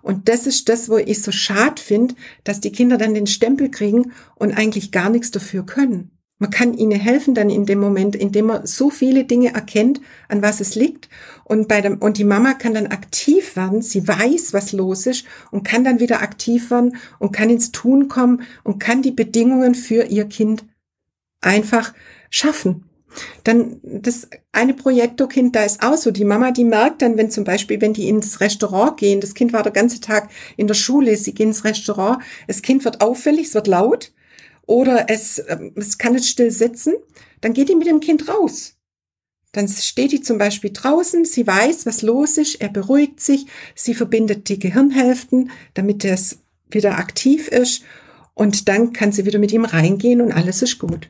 [0.01, 3.69] Und das ist das, wo ich so schad finde, dass die Kinder dann den Stempel
[3.71, 6.11] kriegen und eigentlich gar nichts dafür können.
[6.37, 10.41] Man kann ihnen helfen dann in dem Moment, indem man so viele Dinge erkennt, an
[10.41, 11.07] was es liegt.
[11.45, 13.81] Und bei dem, und die Mama kann dann aktiv werden.
[13.81, 18.09] Sie weiß, was los ist und kann dann wieder aktiv werden und kann ins Tun
[18.09, 20.65] kommen und kann die Bedingungen für ihr Kind
[21.39, 21.93] einfach
[22.29, 22.83] schaffen.
[23.43, 27.43] Dann das eine Projektorkind, da ist auch so, die Mama, die merkt dann, wenn zum
[27.43, 31.15] Beispiel, wenn die ins Restaurant gehen, das Kind war der ganze Tag in der Schule,
[31.17, 34.13] sie gehen ins Restaurant, das Kind wird auffällig, es wird laut
[34.65, 36.93] oder es, ähm, es kann nicht still sitzen,
[37.41, 38.73] dann geht die mit dem Kind raus.
[39.51, 43.93] Dann steht die zum Beispiel draußen, sie weiß, was los ist, er beruhigt sich, sie
[43.93, 47.83] verbindet die Gehirnhälften, damit es wieder aktiv ist
[48.33, 51.09] und dann kann sie wieder mit ihm reingehen und alles ist gut.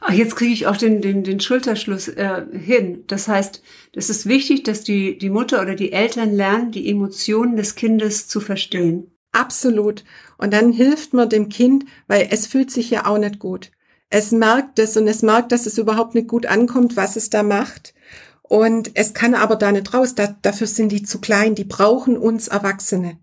[0.00, 3.04] Ach, jetzt kriege ich auch den, den, den Schulterschluss äh, hin.
[3.06, 3.62] Das heißt,
[3.94, 8.28] es ist wichtig, dass die, die Mutter oder die Eltern lernen, die Emotionen des Kindes
[8.28, 9.10] zu verstehen.
[9.32, 10.04] Absolut.
[10.38, 13.70] Und dann hilft man dem Kind, weil es fühlt sich ja auch nicht gut.
[14.08, 17.42] Es merkt es und es merkt, dass es überhaupt nicht gut ankommt, was es da
[17.42, 17.94] macht.
[18.42, 20.14] Und es kann aber da nicht raus.
[20.14, 21.54] Da, dafür sind die zu klein.
[21.54, 23.18] Die brauchen uns Erwachsene.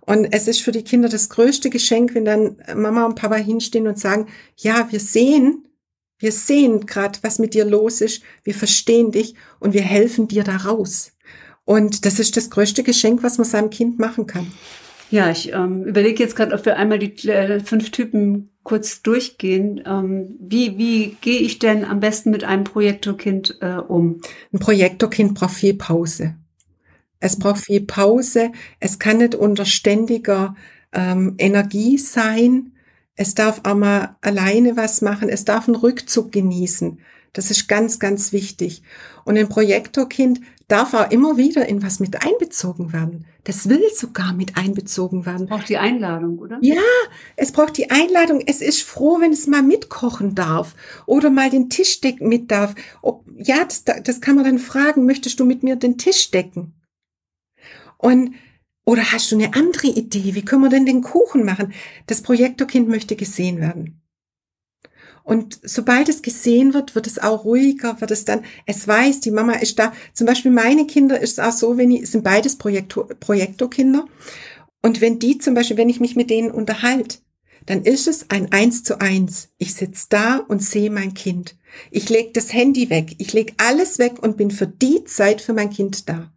[0.00, 3.86] Und es ist für die Kinder das größte Geschenk, wenn dann Mama und Papa hinstehen
[3.86, 5.66] und sagen, ja, wir sehen,
[6.24, 10.42] wir sehen gerade, was mit dir los ist, wir verstehen dich und wir helfen dir
[10.42, 11.12] da raus.
[11.64, 14.50] Und das ist das größte Geschenk, was man seinem Kind machen kann.
[15.10, 19.82] Ja, ich ähm, überlege jetzt gerade, ob wir einmal die äh, fünf Typen kurz durchgehen.
[19.86, 24.22] Ähm, wie wie gehe ich denn am besten mit einem Projektorkind äh, um?
[24.52, 26.34] Ein Projektorkind braucht viel Pause.
[27.20, 28.50] Es braucht viel Pause.
[28.80, 30.56] Es kann nicht unter ständiger
[30.92, 32.72] ähm, Energie sein.
[33.16, 35.28] Es darf auch mal alleine was machen.
[35.28, 36.98] Es darf einen Rückzug genießen.
[37.32, 38.82] Das ist ganz, ganz wichtig.
[39.24, 43.26] Und ein Projektorkind darf auch immer wieder in was mit einbezogen werden.
[43.42, 45.46] Das will sogar mit einbezogen werden.
[45.46, 46.58] Braucht die Einladung, oder?
[46.62, 46.80] Ja,
[47.36, 48.40] es braucht die Einladung.
[48.46, 50.74] Es ist froh, wenn es mal mitkochen darf
[51.06, 52.74] oder mal den Tisch decken mit darf.
[53.02, 56.72] Ob, ja, das, das kann man dann fragen, möchtest du mit mir den Tisch decken?
[57.98, 58.34] Und
[58.84, 60.34] oder hast du eine andere Idee?
[60.34, 61.72] Wie können wir denn den Kuchen machen?
[62.06, 64.00] Das Projektorkind möchte gesehen werden.
[65.22, 69.30] Und sobald es gesehen wird, wird es auch ruhiger, wird es dann, es weiß, die
[69.30, 69.94] Mama ist da.
[70.12, 74.04] Zum Beispiel meine Kinder ist es auch so, wenn ich, sind beides Projektor, Projektorkinder.
[74.82, 77.18] Und wenn die zum Beispiel, wenn ich mich mit denen unterhalte,
[77.64, 79.48] dann ist es ein Eins zu eins.
[79.56, 81.56] Ich sitze da und sehe mein Kind.
[81.90, 83.14] Ich lege das Handy weg.
[83.16, 86.33] Ich lege alles weg und bin für die Zeit für mein Kind da.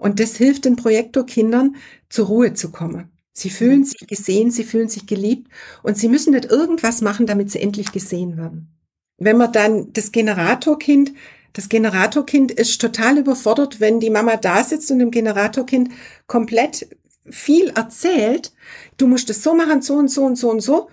[0.00, 1.76] Und das hilft den Projektorkindern,
[2.08, 3.10] zur Ruhe zu kommen.
[3.32, 5.48] Sie fühlen sich gesehen, sie fühlen sich geliebt
[5.82, 8.74] und sie müssen nicht irgendwas machen, damit sie endlich gesehen werden.
[9.18, 11.12] Wenn man dann das Generatorkind,
[11.52, 15.90] das Generatorkind ist total überfordert, wenn die Mama da sitzt und dem Generatorkind
[16.26, 16.88] komplett
[17.28, 18.52] viel erzählt.
[18.96, 20.88] Du musst es so machen, so und so und so und so.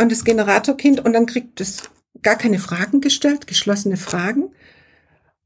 [0.00, 1.82] und das Generatorkind und dann kriegt es
[2.22, 4.52] gar keine Fragen gestellt, geschlossene Fragen.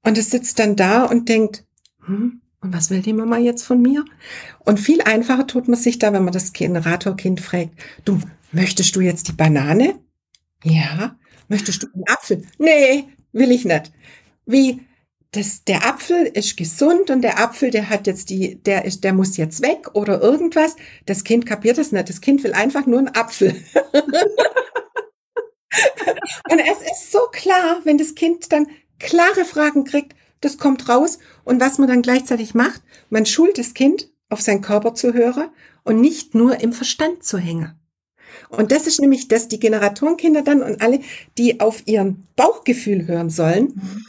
[0.05, 1.65] Und es sitzt dann da und denkt,
[2.05, 4.05] hm, und was will die Mama jetzt von mir?
[4.61, 7.71] Und viel einfacher tut man sich da, wenn man das Generatorkind fragt,
[8.05, 8.21] du,
[8.53, 9.99] möchtest du jetzt die Banane?
[10.63, 11.17] Ja.
[11.49, 12.47] Möchtest du einen Apfel?
[12.59, 13.93] Nee, will ich nicht.
[14.47, 14.81] Wie,
[15.33, 19.13] das, der Apfel ist gesund und der Apfel, der hat jetzt die, der ist, der
[19.13, 20.77] muss jetzt weg oder irgendwas.
[21.05, 22.09] Das Kind kapiert das nicht.
[22.09, 23.57] Das Kind will einfach nur einen Apfel.
[26.51, 28.69] und es ist so klar, wenn das Kind dann
[29.01, 31.19] klare Fragen kriegt, das kommt raus.
[31.45, 35.49] Und was man dann gleichzeitig macht, man schult das Kind auf seinen Körper zu hören
[35.85, 37.79] und nicht nur im Verstand zu hängen.
[38.49, 41.01] Und das ist nämlich, dass die Generatorenkinder dann und alle,
[41.39, 44.05] die auf ihren Bauchgefühl hören sollen, mhm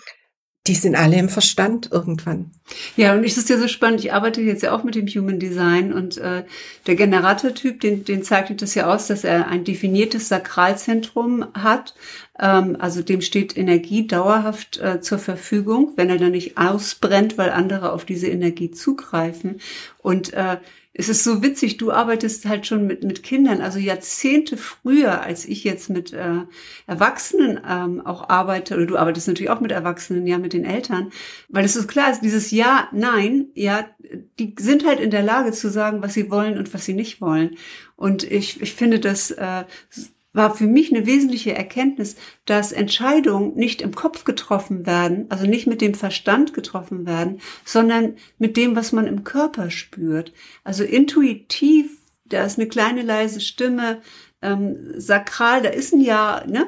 [0.67, 2.51] die sind alle im Verstand irgendwann.
[2.95, 3.99] Ja, und ich ist ja so spannend.
[3.99, 6.45] Ich arbeite jetzt ja auch mit dem Human Design und äh,
[6.87, 11.95] der Generatortyp, den, den zeichnet das ja aus, dass er ein definiertes Sakralzentrum hat.
[12.39, 17.49] Ähm, also dem steht Energie dauerhaft äh, zur Verfügung, wenn er dann nicht ausbrennt, weil
[17.49, 19.59] andere auf diese Energie zugreifen.
[19.97, 20.57] Und äh,
[20.95, 25.45] es ist so witzig, du arbeitest halt schon mit, mit Kindern, also Jahrzehnte früher, als
[25.45, 26.41] ich jetzt mit äh,
[26.85, 31.11] Erwachsenen ähm, auch arbeite, oder du arbeitest natürlich auch mit Erwachsenen, ja, mit den Eltern,
[31.49, 33.87] weil es ist klar, ist dieses Ja, Nein, ja,
[34.37, 37.21] die sind halt in der Lage zu sagen, was sie wollen und was sie nicht
[37.21, 37.57] wollen.
[37.95, 39.63] Und ich, ich finde das äh,
[40.33, 42.15] war für mich eine wesentliche Erkenntnis,
[42.45, 48.15] dass Entscheidungen nicht im Kopf getroffen werden, also nicht mit dem Verstand getroffen werden, sondern
[48.39, 50.33] mit dem, was man im Körper spürt.
[50.63, 51.91] Also intuitiv,
[52.25, 54.01] da ist eine kleine leise Stimme,
[54.41, 56.67] ähm, sakral, da ist ein Ja, ne?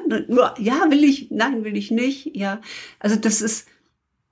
[0.58, 2.60] Ja, will ich, nein, will ich nicht, ja.
[3.00, 3.68] Also das ist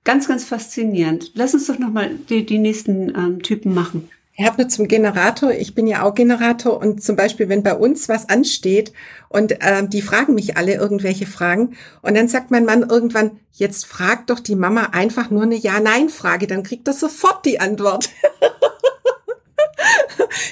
[0.03, 1.31] ganz, ganz faszinierend.
[1.35, 4.09] Lass uns doch nochmal die, die nächsten ähm, Typen machen.
[4.37, 7.73] Ich habe nur zum Generator, ich bin ja auch Generator und zum Beispiel, wenn bei
[7.73, 8.91] uns was ansteht
[9.29, 13.85] und äh, die fragen mich alle irgendwelche Fragen und dann sagt mein Mann irgendwann, jetzt
[13.85, 18.09] fragt doch die Mama einfach nur eine Ja-Nein-Frage, dann kriegt er sofort die Antwort.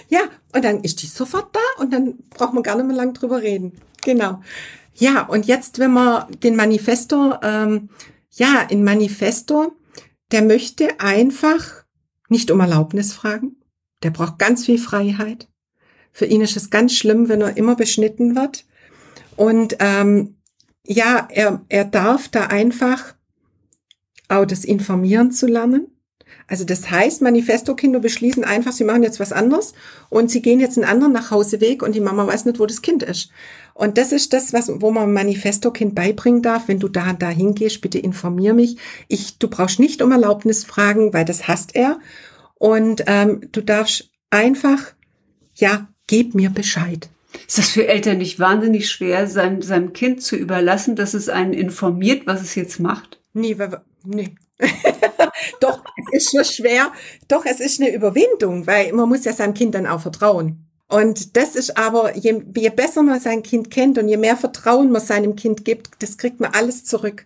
[0.07, 0.21] ja,
[0.53, 3.41] und dann ist die sofort da und dann braucht man gar nicht mehr lang drüber
[3.41, 3.73] reden.
[4.05, 4.39] Genau.
[4.93, 7.89] Ja, und jetzt, wenn man den Manifesto, ähm,
[8.31, 9.73] ja, in Manifesto,
[10.31, 11.83] der möchte einfach
[12.29, 13.57] nicht um Erlaubnis fragen,
[14.03, 15.47] der braucht ganz viel Freiheit.
[16.11, 18.65] Für ihn ist es ganz schlimm, wenn er immer beschnitten wird.
[19.35, 20.35] Und ähm,
[20.85, 23.15] ja, er, er darf da einfach
[24.29, 25.87] auch das Informieren zu lernen.
[26.47, 29.73] Also das heißt, Manifesto-Kinder beschließen einfach, sie machen jetzt was anderes
[30.09, 33.01] und sie gehen jetzt einen anderen Nachhauseweg und die Mama weiß nicht, wo das Kind
[33.01, 33.29] ist.
[33.73, 36.67] Und das ist das, was, wo man Manifesto-Kind beibringen darf.
[36.67, 38.77] Wenn du da, da hingehst, bitte informier mich.
[39.07, 41.99] Ich, du brauchst nicht um Erlaubnis fragen, weil das hasst er.
[42.63, 44.93] Und ähm, du darfst einfach,
[45.53, 47.09] ja, gib mir Bescheid.
[47.45, 51.51] Ist das für Eltern nicht wahnsinnig schwer, seinem, seinem Kind zu überlassen, dass es einen
[51.51, 53.19] informiert, was es jetzt macht?
[53.33, 53.57] Nee,
[54.05, 54.33] nee.
[55.59, 56.93] Doch, es ist schon schwer.
[57.27, 60.65] Doch, es ist eine Überwindung, weil man muss ja seinem Kind dann auch vertrauen.
[60.87, 64.89] Und das ist aber, je, je besser man sein Kind kennt und je mehr Vertrauen
[64.89, 67.25] man seinem Kind gibt, das kriegt man alles zurück.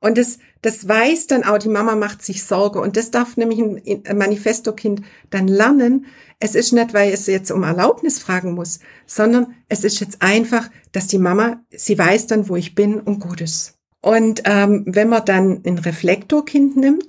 [0.00, 2.80] Und das, das weiß dann auch, die Mama macht sich Sorge.
[2.80, 6.06] Und das darf nämlich ein Manifesto-Kind dann lernen.
[6.38, 10.70] Es ist nicht, weil es jetzt um Erlaubnis fragen muss, sondern es ist jetzt einfach,
[10.92, 13.74] dass die Mama, sie weiß dann, wo ich bin und gut ist.
[14.00, 17.04] Und ähm, wenn man dann ein Reflektorkind nimmt,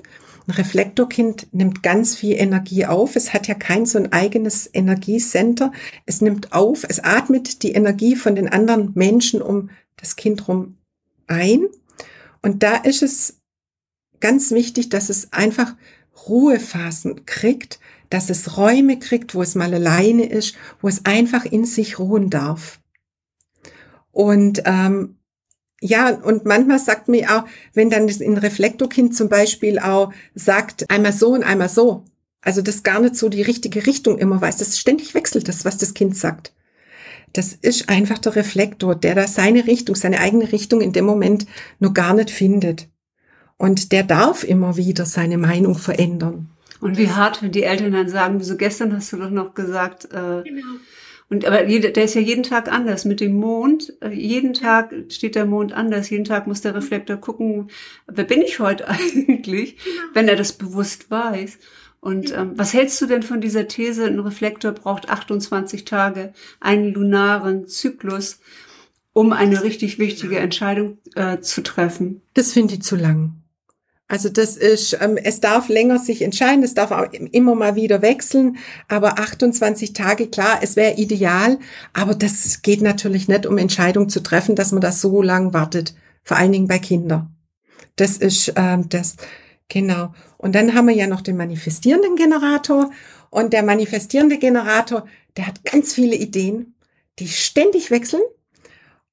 [0.47, 3.15] ein Reflektorkind nimmt ganz viel Energie auf.
[3.15, 5.71] Es hat ja kein so ein eigenes Energiecenter.
[6.05, 10.77] Es nimmt auf, es atmet die Energie von den anderen Menschen um das Kind rum
[11.27, 11.67] ein
[12.41, 13.39] und da ist es
[14.19, 15.75] ganz wichtig, dass es einfach
[16.27, 21.65] Ruhephasen kriegt, dass es Räume kriegt, wo es mal alleine ist, wo es einfach in
[21.65, 22.79] sich ruhen darf.
[24.11, 25.17] Und ähm,
[25.79, 31.13] ja, und manchmal sagt mir auch, wenn dann ein Reflektorkind zum Beispiel auch sagt, einmal
[31.13, 32.05] so und einmal so,
[32.41, 35.77] also das gar nicht so die richtige Richtung immer weiß, das ständig wechselt das, was
[35.77, 36.53] das Kind sagt.
[37.33, 41.45] Das ist einfach der Reflektor, der da seine Richtung, seine eigene Richtung in dem Moment
[41.79, 42.89] nur gar nicht findet.
[43.57, 46.49] Und der darf immer wieder seine Meinung verändern.
[46.79, 50.05] Und wie hart, wenn die Eltern dann sagen, wieso gestern hast du doch noch gesagt,
[50.05, 50.79] äh, genau.
[51.31, 53.05] Und aber jeder, der ist ja jeden Tag anders.
[53.05, 56.09] Mit dem Mond, äh, jeden Tag steht der Mond anders.
[56.09, 57.69] Jeden Tag muss der Reflektor gucken,
[58.05, 60.01] wer bin ich heute eigentlich, genau.
[60.13, 61.57] wenn er das bewusst weiß.
[62.01, 66.91] Und ähm, was hältst du denn von dieser These, ein Reflektor braucht 28 Tage, einen
[66.93, 68.39] lunaren Zyklus,
[69.13, 72.21] um eine richtig wichtige Entscheidung äh, zu treffen?
[72.33, 73.41] Das finde ich zu lang.
[74.07, 78.01] Also das ist, ähm, es darf länger sich entscheiden, es darf auch immer mal wieder
[78.01, 78.57] wechseln,
[78.89, 81.59] aber 28 Tage, klar, es wäre ideal,
[81.93, 85.95] aber das geht natürlich nicht, um Entscheidungen zu treffen, dass man das so lang wartet,
[86.23, 87.33] vor allen Dingen bei Kindern.
[87.95, 89.15] Das ist ähm, das,
[89.71, 90.13] genau.
[90.37, 92.91] Und dann haben wir ja noch den manifestierenden Generator
[93.29, 95.07] und der manifestierende Generator,
[95.37, 96.75] der hat ganz viele Ideen,
[97.19, 98.21] die ständig wechseln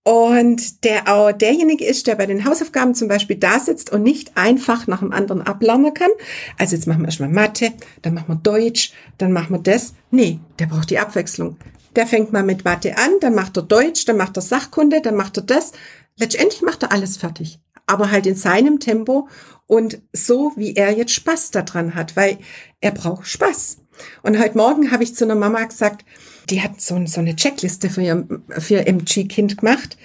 [0.03, 4.37] und der auch derjenige ist, der bei den Hausaufgaben zum Beispiel da sitzt und nicht
[4.37, 6.11] einfach nach dem anderen ablernen kann.
[6.59, 9.94] Also jetzt machen wir erstmal Mathe, dann machen wir Deutsch, dann machen wir das.
[10.11, 11.57] Nee, der braucht die Abwechslung.
[11.94, 15.14] Der fängt mal mit Mathe an, dann macht er Deutsch, dann macht er Sachkunde, dann
[15.14, 15.73] macht er das.
[16.16, 17.61] Letztendlich macht er alles fertig.
[17.88, 19.29] Aber halt in seinem Tempo
[19.66, 22.38] und so, wie er jetzt Spaß daran hat, weil
[22.81, 23.79] er braucht Spaß.
[24.22, 26.05] Und heute Morgen habe ich zu einer Mama gesagt,
[26.48, 29.98] die hat so, so eine Checkliste für ihr, für ihr MG-Kind gemacht.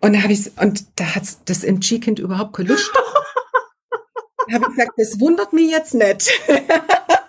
[0.00, 2.90] Und da habe ich und da hat das MG-Kind überhaupt keine Lust.
[4.48, 6.30] da habe ich gesagt, das wundert mich jetzt nicht.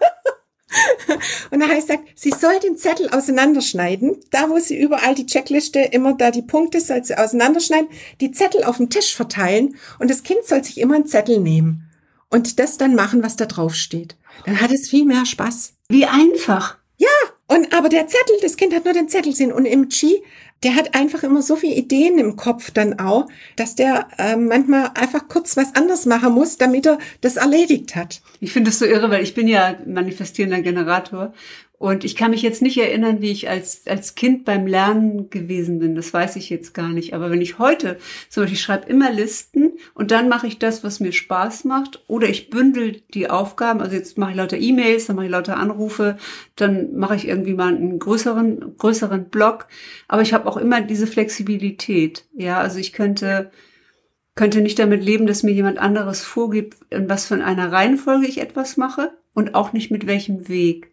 [1.52, 4.18] und dann habe ich gesagt, sie soll den Zettel auseinanderschneiden.
[4.32, 8.64] Da, wo sie überall die Checkliste immer da die Punkte soll sie auseinanderschneiden, die Zettel
[8.64, 11.90] auf dem Tisch verteilen und das Kind soll sich immer einen Zettel nehmen
[12.30, 14.16] und das dann machen, was da drauf steht.
[14.46, 15.74] Dann hat es viel mehr Spaß.
[15.90, 16.78] Wie einfach.
[16.98, 17.10] Ja,
[17.48, 20.24] und aber der Zettel, das Kind hat nur den Zettel gesehen und im Chi,
[20.63, 24.91] der hat einfach immer so viele Ideen im Kopf dann auch, dass der äh, manchmal
[24.93, 28.21] einfach kurz was anderes machen muss, damit er das erledigt hat.
[28.39, 31.34] Ich finde es so irre, weil ich bin ja manifestierender Generator
[31.82, 35.80] und ich kann mich jetzt nicht erinnern, wie ich als, als Kind beim Lernen gewesen
[35.80, 35.96] bin.
[35.96, 37.15] Das weiß ich jetzt gar nicht.
[37.15, 37.98] Aber wenn ich heute,
[38.30, 42.04] zum Beispiel, ich schreibe immer Listen und dann mache ich das, was mir Spaß macht.
[42.06, 43.82] Oder ich bündel die Aufgaben.
[43.82, 46.17] Also jetzt mache ich lauter E-Mails, dann mache ich lauter Anrufe,
[46.56, 49.67] dann mache ich irgendwie mal einen größeren, größeren Block.
[50.08, 52.26] Aber ich habe auch immer diese Flexibilität.
[52.36, 53.50] Ja, also ich könnte,
[54.36, 58.38] könnte nicht damit leben, dass mir jemand anderes vorgibt, in was für einer Reihenfolge ich
[58.38, 60.91] etwas mache und auch nicht mit welchem Weg.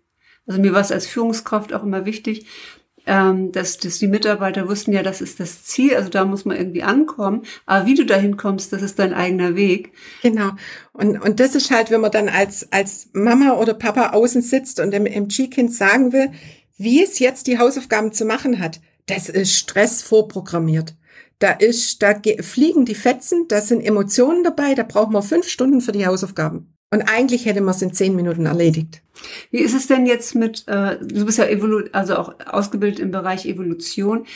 [0.48, 2.46] Also mir war es als Führungskraft auch immer wichtig,
[3.06, 6.56] ähm, dass, dass die Mitarbeiter wussten, ja, das ist das Ziel, also da muss man
[6.56, 7.42] irgendwie ankommen.
[7.64, 9.92] Aber wie du dahin kommst, das ist dein eigener Weg.
[10.22, 10.50] Genau.
[10.92, 14.80] Und, und das ist halt, wenn man dann als, als Mama oder Papa außen sitzt
[14.80, 16.30] und dem MG-Kind sagen will,
[16.76, 20.94] wie es jetzt die Hausaufgaben zu machen hat, das ist Stress vorprogrammiert.
[21.38, 25.80] Da ist, da fliegen die Fetzen, da sind Emotionen dabei, da brauchen wir fünf Stunden
[25.80, 26.74] für die Hausaufgaben.
[26.90, 29.02] Und eigentlich hätte man es in zehn Minuten erledigt.
[29.50, 33.10] Wie ist es denn jetzt mit, äh, du bist ja Evolu also auch ausgebildet im
[33.10, 34.26] Bereich Evolution.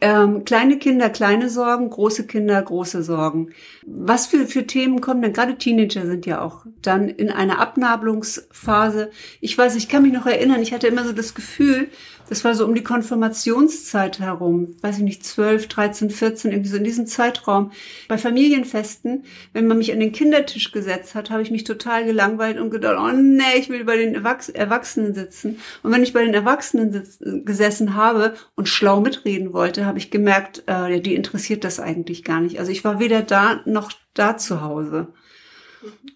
[0.00, 3.50] Ähm, kleine Kinder, kleine Sorgen, große Kinder, große Sorgen.
[3.86, 5.32] Was für, für Themen kommen denn?
[5.32, 9.10] Gerade Teenager sind ja auch dann in einer Abnabelungsphase.
[9.40, 11.88] Ich weiß, ich kann mich noch erinnern, ich hatte immer so das Gefühl,
[12.28, 16.76] das war so um die Konfirmationszeit herum, weiß ich nicht, 12, 13, 14, irgendwie so
[16.76, 17.72] in diesem Zeitraum.
[18.08, 22.58] Bei Familienfesten, wenn man mich an den Kindertisch gesetzt hat, habe ich mich total gelangweilt
[22.58, 25.58] und gedacht, oh nee, ich will bei den Erwachs Erwachsenen sitzen.
[25.82, 27.04] Und wenn ich bei den Erwachsenen
[27.44, 32.40] gesessen habe und schlau mitreden wollte, habe ich gemerkt, äh, die interessiert das eigentlich gar
[32.40, 32.58] nicht.
[32.58, 35.08] Also ich war weder da noch da zu Hause.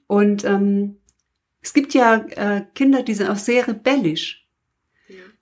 [0.06, 0.96] Und ähm,
[1.60, 4.37] es gibt ja äh, Kinder, die sind auch sehr rebellisch.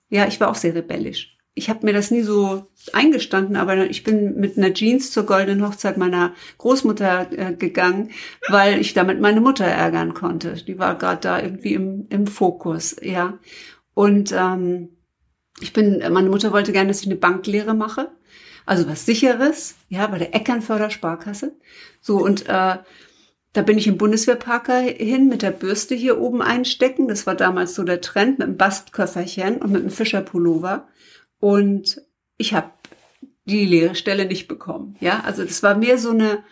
[0.09, 1.37] Ja, ich war auch sehr rebellisch.
[1.55, 5.67] Ich habe mir das nie so eingestanden, aber ich bin mit einer Jeans zur goldenen
[5.67, 8.11] Hochzeit meiner Großmutter äh, gegangen,
[8.49, 10.53] weil ich damit meine Mutter ärgern konnte.
[10.53, 13.39] Die war gerade da irgendwie im, im Fokus, ja.
[13.95, 14.91] Und ähm,
[15.61, 18.11] ich bin, meine Mutter wollte gerne, dass ich eine Banklehre mache,
[18.67, 21.57] also was sicheres, ja, bei der Eckernförder Sparkasse.
[22.03, 22.77] So und äh,
[23.57, 27.09] da bin ich im Bundeswehrparker hin mit der Bürste hier oben einstecken.
[27.09, 30.87] Das war damals so der Trend mit einem Bastköfferchen und mit einem Fischerpullover.
[31.41, 32.03] Und
[32.37, 32.71] ich habe
[33.47, 34.97] die leere Stelle nicht bekommen.
[35.01, 36.45] Ja, also das war mehr so eine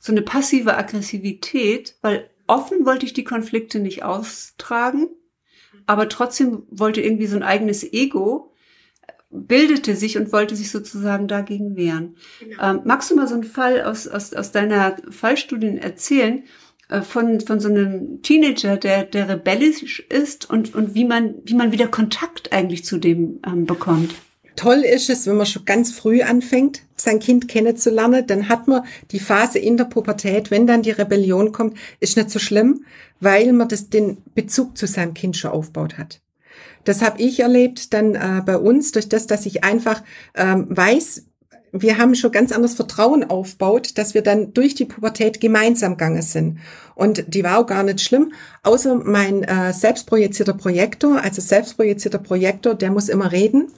[0.00, 5.08] so eine passive Aggressivität, weil offen wollte ich die Konflikte nicht austragen,
[5.84, 8.54] aber trotzdem wollte irgendwie so ein eigenes Ego
[9.30, 12.16] bildete sich und wollte sich sozusagen dagegen wehren.
[12.40, 12.62] Genau.
[12.62, 16.44] Ähm, magst du mal so einen Fall aus, aus, aus deiner Fallstudie erzählen,
[16.88, 21.54] äh, von, von so einem Teenager, der, der rebellisch ist und, und wie man, wie
[21.54, 24.14] man wieder Kontakt eigentlich zu dem ähm, bekommt?
[24.54, 28.84] Toll ist es, wenn man schon ganz früh anfängt, sein Kind kennenzulernen, dann hat man
[29.10, 32.86] die Phase in der Pubertät, wenn dann die Rebellion kommt, ist nicht so schlimm,
[33.20, 36.22] weil man das, den Bezug zu seinem Kind schon aufbaut hat.
[36.84, 40.02] Das habe ich erlebt dann äh, bei uns, durch das, dass ich einfach
[40.34, 41.24] ähm, weiß,
[41.72, 46.22] wir haben schon ganz anderes Vertrauen aufbaut, dass wir dann durch die Pubertät gemeinsam gegangen
[46.22, 46.58] sind.
[46.94, 48.32] Und die war auch gar nicht schlimm,
[48.62, 53.68] außer mein äh, selbstprojizierter Projektor, also selbstprojizierter Projektor, der muss immer reden.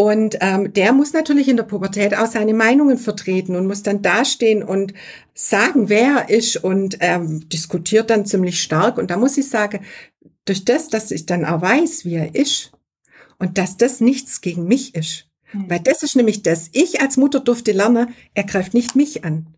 [0.00, 4.00] Und ähm, der muss natürlich in der Pubertät auch seine Meinungen vertreten und muss dann
[4.00, 4.94] dastehen und
[5.34, 8.96] sagen, wer er ist und ähm, diskutiert dann ziemlich stark.
[8.96, 9.84] Und da muss ich sagen,
[10.46, 12.72] durch das, dass ich dann auch weiß, wie er ist
[13.38, 15.26] und dass das nichts gegen mich ist.
[15.52, 15.68] Mhm.
[15.68, 19.48] Weil das ist nämlich das, ich als Mutter durfte lernen, er greift nicht mich an.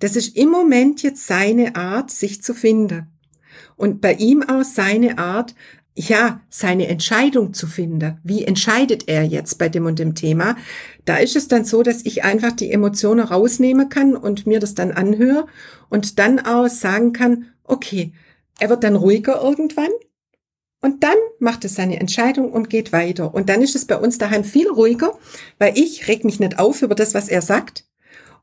[0.00, 3.12] Das ist im Moment jetzt seine Art, sich zu finden.
[3.76, 5.54] Und bei ihm auch seine Art,
[5.96, 8.18] ja, seine Entscheidung zu finden.
[8.24, 10.56] Wie entscheidet er jetzt bei dem und dem Thema?
[11.04, 14.74] Da ist es dann so, dass ich einfach die Emotionen rausnehmen kann und mir das
[14.74, 15.46] dann anhöre
[15.90, 18.12] und dann auch sagen kann, okay,
[18.58, 19.90] er wird dann ruhiger irgendwann
[20.80, 23.32] und dann macht es seine Entscheidung und geht weiter.
[23.32, 25.16] Und dann ist es bei uns daheim viel ruhiger,
[25.58, 27.86] weil ich reg mich nicht auf über das, was er sagt.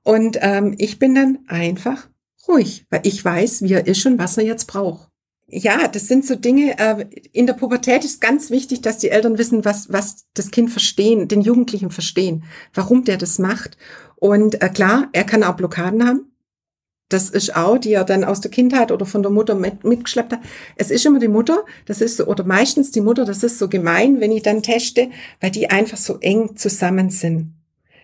[0.03, 2.07] Und ähm, ich bin dann einfach
[2.47, 5.10] ruhig, weil ich weiß, wie er ist und was er jetzt braucht
[5.51, 9.37] ja, das sind so Dinge, äh, in der Pubertät ist ganz wichtig, dass die Eltern
[9.37, 13.77] wissen, was, was das Kind verstehen, den Jugendlichen verstehen, warum der das macht.
[14.15, 16.31] Und äh, klar, er kann auch Blockaden haben.
[17.09, 20.31] Das ist auch, die er dann aus der Kindheit oder von der Mutter mit, mitgeschleppt
[20.31, 20.39] hat.
[20.77, 23.67] Es ist immer die Mutter, das ist so, oder meistens die Mutter, das ist so
[23.67, 25.09] gemein, wenn ich dann teste,
[25.41, 27.53] weil die einfach so eng zusammen sind.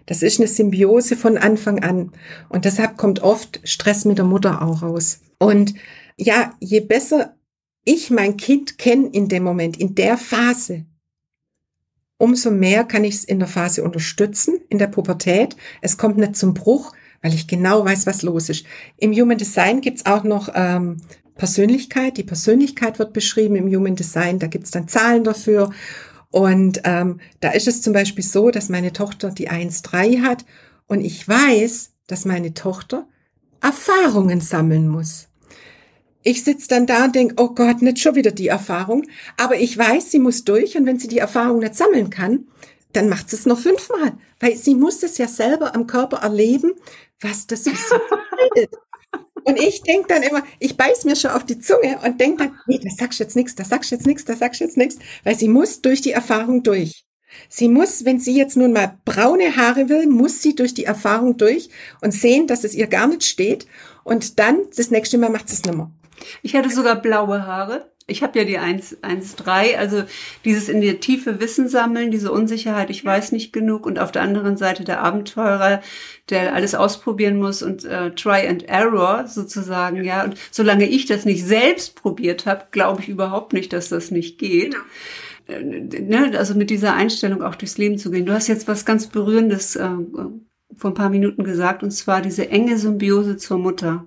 [0.05, 2.11] Das ist eine Symbiose von Anfang an.
[2.49, 5.21] Und deshalb kommt oft Stress mit der Mutter auch raus.
[5.39, 5.75] Und
[6.17, 7.36] ja, je besser
[7.87, 10.85] ich mein Kind kenne in dem Moment, in der Phase,
[12.17, 15.55] umso mehr kann ich es in der Phase unterstützen, in der Pubertät.
[15.81, 18.65] Es kommt nicht zum Bruch, weil ich genau weiß, was los ist.
[18.97, 20.97] Im Human Design gibt's auch noch ähm,
[21.35, 22.17] Persönlichkeit.
[22.17, 24.39] Die Persönlichkeit wird beschrieben im Human Design.
[24.39, 25.71] Da gibt's dann Zahlen dafür.
[26.29, 30.45] Und ähm, da ist es zum Beispiel so, dass meine Tochter die 1-3 hat
[30.87, 33.07] und ich weiß, dass meine Tochter
[33.61, 35.26] Erfahrungen sammeln muss.
[36.27, 39.05] Ich sitze dann da und denke, oh Gott, nicht schon wieder die Erfahrung.
[39.37, 42.47] Aber ich weiß, sie muss durch und wenn sie die Erfahrung nicht sammeln kann,
[42.91, 44.17] dann macht sie es noch fünfmal.
[44.41, 46.73] Weil sie muss es ja selber am Körper erleben,
[47.21, 47.95] was das ist.
[49.45, 52.59] Und ich denke dann immer, ich beiß mir schon auf die Zunge und denke dann,
[52.67, 54.75] nee, das sagst du jetzt nichts, das sagst du jetzt nichts, das sagst du jetzt
[54.75, 57.05] nichts, weil sie muss durch die Erfahrung durch.
[57.47, 61.37] Sie muss, wenn sie jetzt nun mal braune Haare will, muss sie durch die Erfahrung
[61.37, 61.69] durch
[62.01, 63.65] und sehen, dass es ihr gar nicht steht.
[64.03, 65.89] Und dann, das nächste Mal macht sie es nimmer.
[66.41, 67.91] Ich hatte sogar blaue Haare.
[68.09, 70.03] Ich habe ja die 1.3, also
[70.45, 74.21] dieses in der Tiefe Wissen sammeln, diese Unsicherheit, ich weiß nicht genug und auf der
[74.21, 75.81] anderen Seite der Abenteurer,
[76.29, 80.23] der alles ausprobieren muss und äh, Try and Error sozusagen, ja.
[80.23, 84.37] Und solange ich das nicht selbst probiert habe, glaube ich überhaupt nicht, dass das nicht
[84.37, 84.71] geht.
[84.71, 84.83] Genau.
[85.47, 88.25] Äh, ne, also mit dieser Einstellung auch durchs Leben zu gehen.
[88.25, 89.89] Du hast jetzt was ganz Berührendes äh,
[90.75, 94.05] vor ein paar Minuten gesagt, und zwar diese enge Symbiose zur Mutter.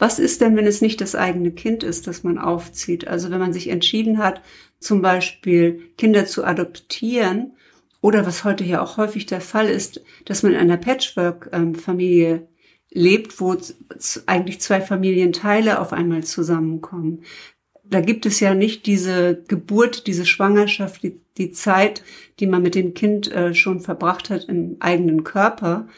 [0.00, 3.06] Was ist denn, wenn es nicht das eigene Kind ist, das man aufzieht?
[3.06, 4.40] Also wenn man sich entschieden hat,
[4.78, 7.52] zum Beispiel Kinder zu adoptieren
[8.00, 12.48] oder was heute ja auch häufig der Fall ist, dass man in einer Patchwork-Familie
[12.90, 13.54] lebt, wo
[14.24, 17.22] eigentlich zwei Familienteile auf einmal zusammenkommen.
[17.84, 22.02] Da gibt es ja nicht diese Geburt, diese Schwangerschaft, die, die Zeit,
[22.38, 25.88] die man mit dem Kind äh, schon verbracht hat im eigenen Körper,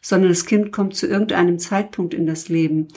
[0.00, 2.88] sondern das Kind kommt zu irgendeinem Zeitpunkt in das Leben.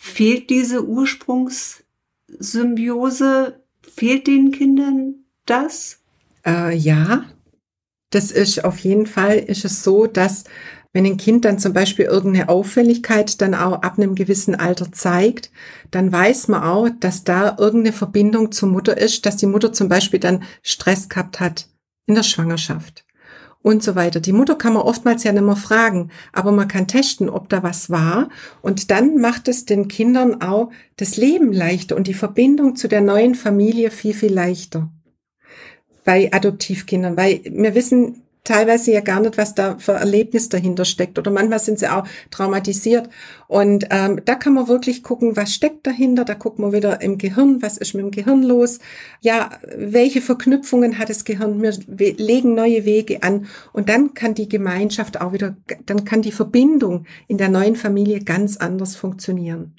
[0.00, 3.60] Fehlt diese Ursprungssymbiose?
[3.82, 5.98] Fehlt den Kindern das?
[6.46, 7.24] Äh, ja,
[8.10, 10.44] das ist auf jeden Fall ist es so, dass
[10.92, 15.50] wenn ein Kind dann zum Beispiel irgendeine Auffälligkeit dann auch ab einem gewissen Alter zeigt,
[15.90, 19.88] dann weiß man auch, dass da irgendeine Verbindung zur Mutter ist, dass die Mutter zum
[19.88, 21.66] Beispiel dann Stress gehabt hat
[22.06, 23.04] in der Schwangerschaft
[23.62, 24.20] und so weiter.
[24.20, 27.62] Die Mutter kann man oftmals ja nicht mehr fragen, aber man kann testen, ob da
[27.62, 28.28] was war.
[28.62, 33.00] Und dann macht es den Kindern auch das Leben leichter und die Verbindung zu der
[33.00, 34.90] neuen Familie viel, viel leichter.
[36.04, 41.18] Bei Adoptivkindern, weil wir wissen, teilweise ja gar nicht, was da für Erlebnis dahinter steckt.
[41.18, 43.08] Oder manchmal sind sie auch traumatisiert.
[43.46, 46.24] Und ähm, da kann man wirklich gucken, was steckt dahinter.
[46.24, 48.78] Da guckt man wieder im Gehirn, was ist mit dem Gehirn los.
[49.20, 51.62] Ja, welche Verknüpfungen hat das Gehirn?
[51.62, 53.46] Wir legen neue Wege an.
[53.72, 58.20] Und dann kann die Gemeinschaft auch wieder, dann kann die Verbindung in der neuen Familie
[58.20, 59.74] ganz anders funktionieren.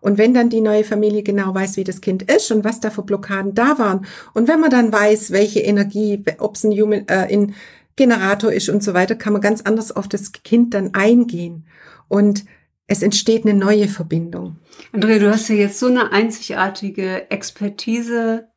[0.00, 2.90] Und wenn dann die neue Familie genau weiß, wie das Kind ist und was da
[2.90, 7.06] für Blockaden da waren, und wenn man dann weiß, welche Energie, ob es ein Human,
[7.08, 7.54] äh, in
[7.96, 11.66] Generator ist und so weiter, kann man ganz anders auf das Kind dann eingehen.
[12.06, 12.44] Und
[12.86, 14.56] es entsteht eine neue Verbindung.
[14.92, 18.48] Andrea, du hast ja jetzt so eine einzigartige Expertise,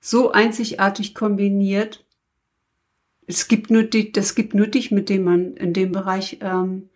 [0.00, 2.04] so einzigartig kombiniert.
[3.26, 6.89] Es gibt nur dich, das gibt nur dich, mit dem man in dem Bereich ähm,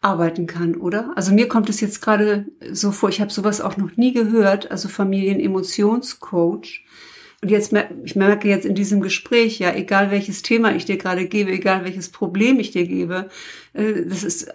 [0.00, 1.12] arbeiten kann, oder?
[1.16, 4.70] Also mir kommt es jetzt gerade so vor, ich habe sowas auch noch nie gehört,
[4.70, 6.84] also Familienemotionscoach.
[7.40, 7.72] Und jetzt,
[8.04, 11.84] ich merke jetzt in diesem Gespräch, ja, egal welches Thema ich dir gerade gebe, egal
[11.84, 13.28] welches Problem ich dir gebe,
[13.74, 14.50] äh, das ist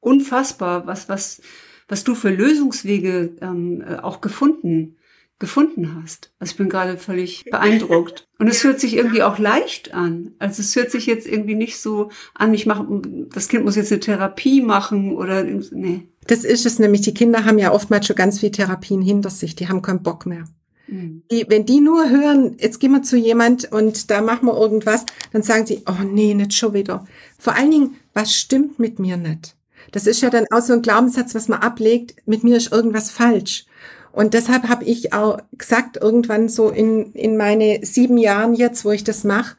[0.00, 1.40] unfassbar, was, was,
[1.88, 4.96] was du für Lösungswege ähm, äh, auch gefunden
[5.38, 6.32] gefunden hast.
[6.38, 8.26] Also ich bin gerade völlig beeindruckt.
[8.38, 10.32] Und es hört sich irgendwie auch leicht an.
[10.38, 12.86] Also es hört sich jetzt irgendwie nicht so an, ich mache,
[13.32, 16.08] das Kind muss jetzt eine Therapie machen oder nee.
[16.26, 17.02] Das ist es nämlich.
[17.02, 19.54] Die Kinder haben ja oftmals schon ganz viel Therapien hinter sich.
[19.54, 20.44] Die haben keinen Bock mehr.
[20.88, 21.22] Mhm.
[21.30, 25.04] Die, wenn die nur hören, jetzt gehen wir zu jemand und da machen wir irgendwas,
[25.32, 27.04] dann sagen sie, oh nee, nicht schon wieder.
[27.38, 29.56] Vor allen Dingen, was stimmt mit mir nicht?
[29.92, 33.10] Das ist ja dann auch so ein Glaubenssatz, was man ablegt, mit mir ist irgendwas
[33.10, 33.66] falsch.
[34.16, 38.90] Und deshalb habe ich auch gesagt, irgendwann so in, in meine sieben Jahren jetzt, wo
[38.90, 39.56] ich das mache,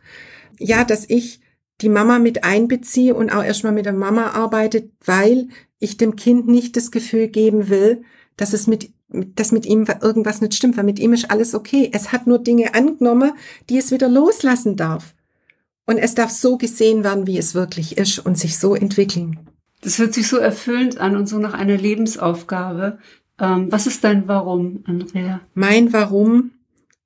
[0.58, 1.42] ja, dass ich
[1.82, 6.48] die Mama mit einbeziehe und auch erstmal mit der Mama arbeite, weil ich dem Kind
[6.48, 8.02] nicht das Gefühl geben will,
[8.36, 11.92] dass es mit dass mit ihm irgendwas nicht stimmt, weil mit ihm ist alles okay.
[11.94, 13.34] Es hat nur Dinge angenommen,
[13.70, 15.14] die es wieder loslassen darf.
[15.86, 19.40] Und es darf so gesehen werden, wie es wirklich ist und sich so entwickeln.
[19.82, 22.98] Das hört sich so erfüllend an und so nach einer Lebensaufgabe.
[23.40, 25.42] Ähm, was ist dein Warum, Andrea?
[25.54, 26.52] Mein Warum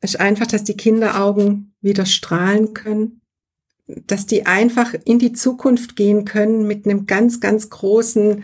[0.02, 3.22] ist einfach, dass die Kinderaugen wieder strahlen können,
[4.08, 8.44] dass die einfach in die Zukunft gehen können mit einem ganz, ganz großen,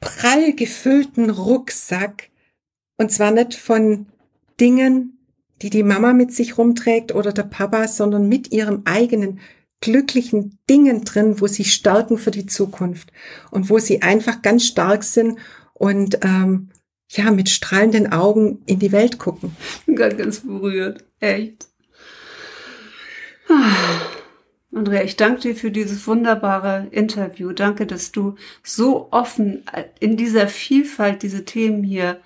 [0.00, 2.30] prall gefüllten Rucksack.
[2.96, 4.06] Und zwar nicht von
[4.60, 5.18] Dingen,
[5.62, 9.40] die die Mama mit sich rumträgt oder der Papa, sondern mit ihrem eigenen
[9.80, 13.12] glücklichen Dingen drin, wo sie stärken für die Zukunft
[13.50, 15.38] und wo sie einfach ganz stark sind
[15.74, 16.70] und ähm,
[17.08, 19.56] ja, mit strahlenden Augen in die Welt gucken.
[19.94, 21.04] Ganz, ganz berührt.
[21.20, 21.66] Echt.
[24.74, 27.52] Andrea, ich danke dir für dieses wunderbare Interview.
[27.52, 29.64] Danke, dass du so offen
[29.98, 32.20] in dieser Vielfalt diese Themen hier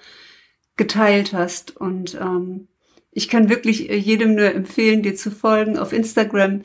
[0.76, 1.76] geteilt hast.
[1.76, 2.66] Und ähm,
[3.12, 5.78] ich kann wirklich jedem nur empfehlen, dir zu folgen.
[5.78, 6.62] Auf Instagram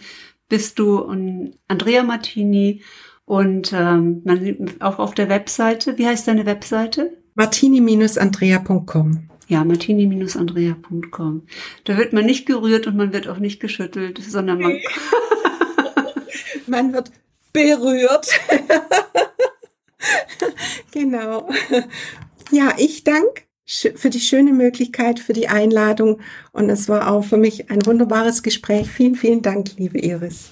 [0.49, 2.81] bist du und Andrea Martini
[3.25, 5.97] und ähm, man, auch auf der Webseite.
[5.97, 7.16] Wie heißt deine Webseite?
[7.37, 9.29] martini-andrea.com.
[9.47, 11.43] Ja, martini-andrea.com.
[11.85, 14.79] Da wird man nicht gerührt und man wird auch nicht geschüttelt, sondern man,
[16.67, 17.11] man wird
[17.53, 18.27] berührt.
[20.91, 21.47] genau.
[22.51, 26.19] Ja, ich danke für die schöne Möglichkeit, für die Einladung.
[26.53, 28.89] Und es war auch für mich ein wunderbares Gespräch.
[28.89, 30.51] Vielen, vielen Dank, liebe Iris.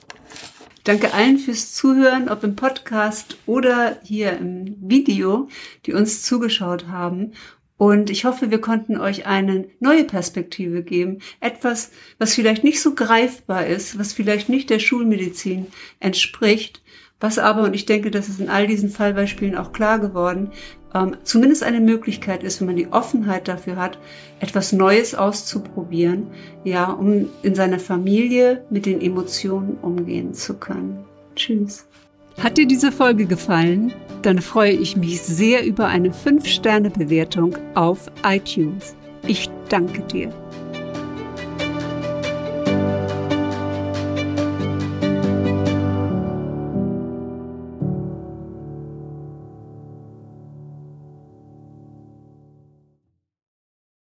[0.85, 5.49] Danke allen fürs Zuhören, ob im Podcast oder hier im Video,
[5.87, 7.31] die uns zugeschaut haben.
[7.75, 11.23] Und ich hoffe, wir konnten euch eine neue Perspektive geben.
[11.39, 15.65] Etwas, was vielleicht nicht so greifbar ist, was vielleicht nicht der Schulmedizin
[15.99, 16.83] entspricht,
[17.19, 20.51] was aber, und ich denke, das ist in all diesen Fallbeispielen auch klar geworden,
[20.95, 23.99] ähm, zumindest eine Möglichkeit ist, wenn man die Offenheit dafür hat,
[24.39, 26.27] etwas Neues auszuprobieren,
[26.63, 31.03] ja, um in seiner Familie mit den Emotionen umgehen zu können.
[31.35, 31.85] Tschüss.
[32.41, 33.93] Hat dir diese Folge gefallen?
[34.21, 38.95] Dann freue ich mich sehr über eine 5-Sterne-Bewertung auf iTunes.
[39.27, 40.33] Ich danke dir.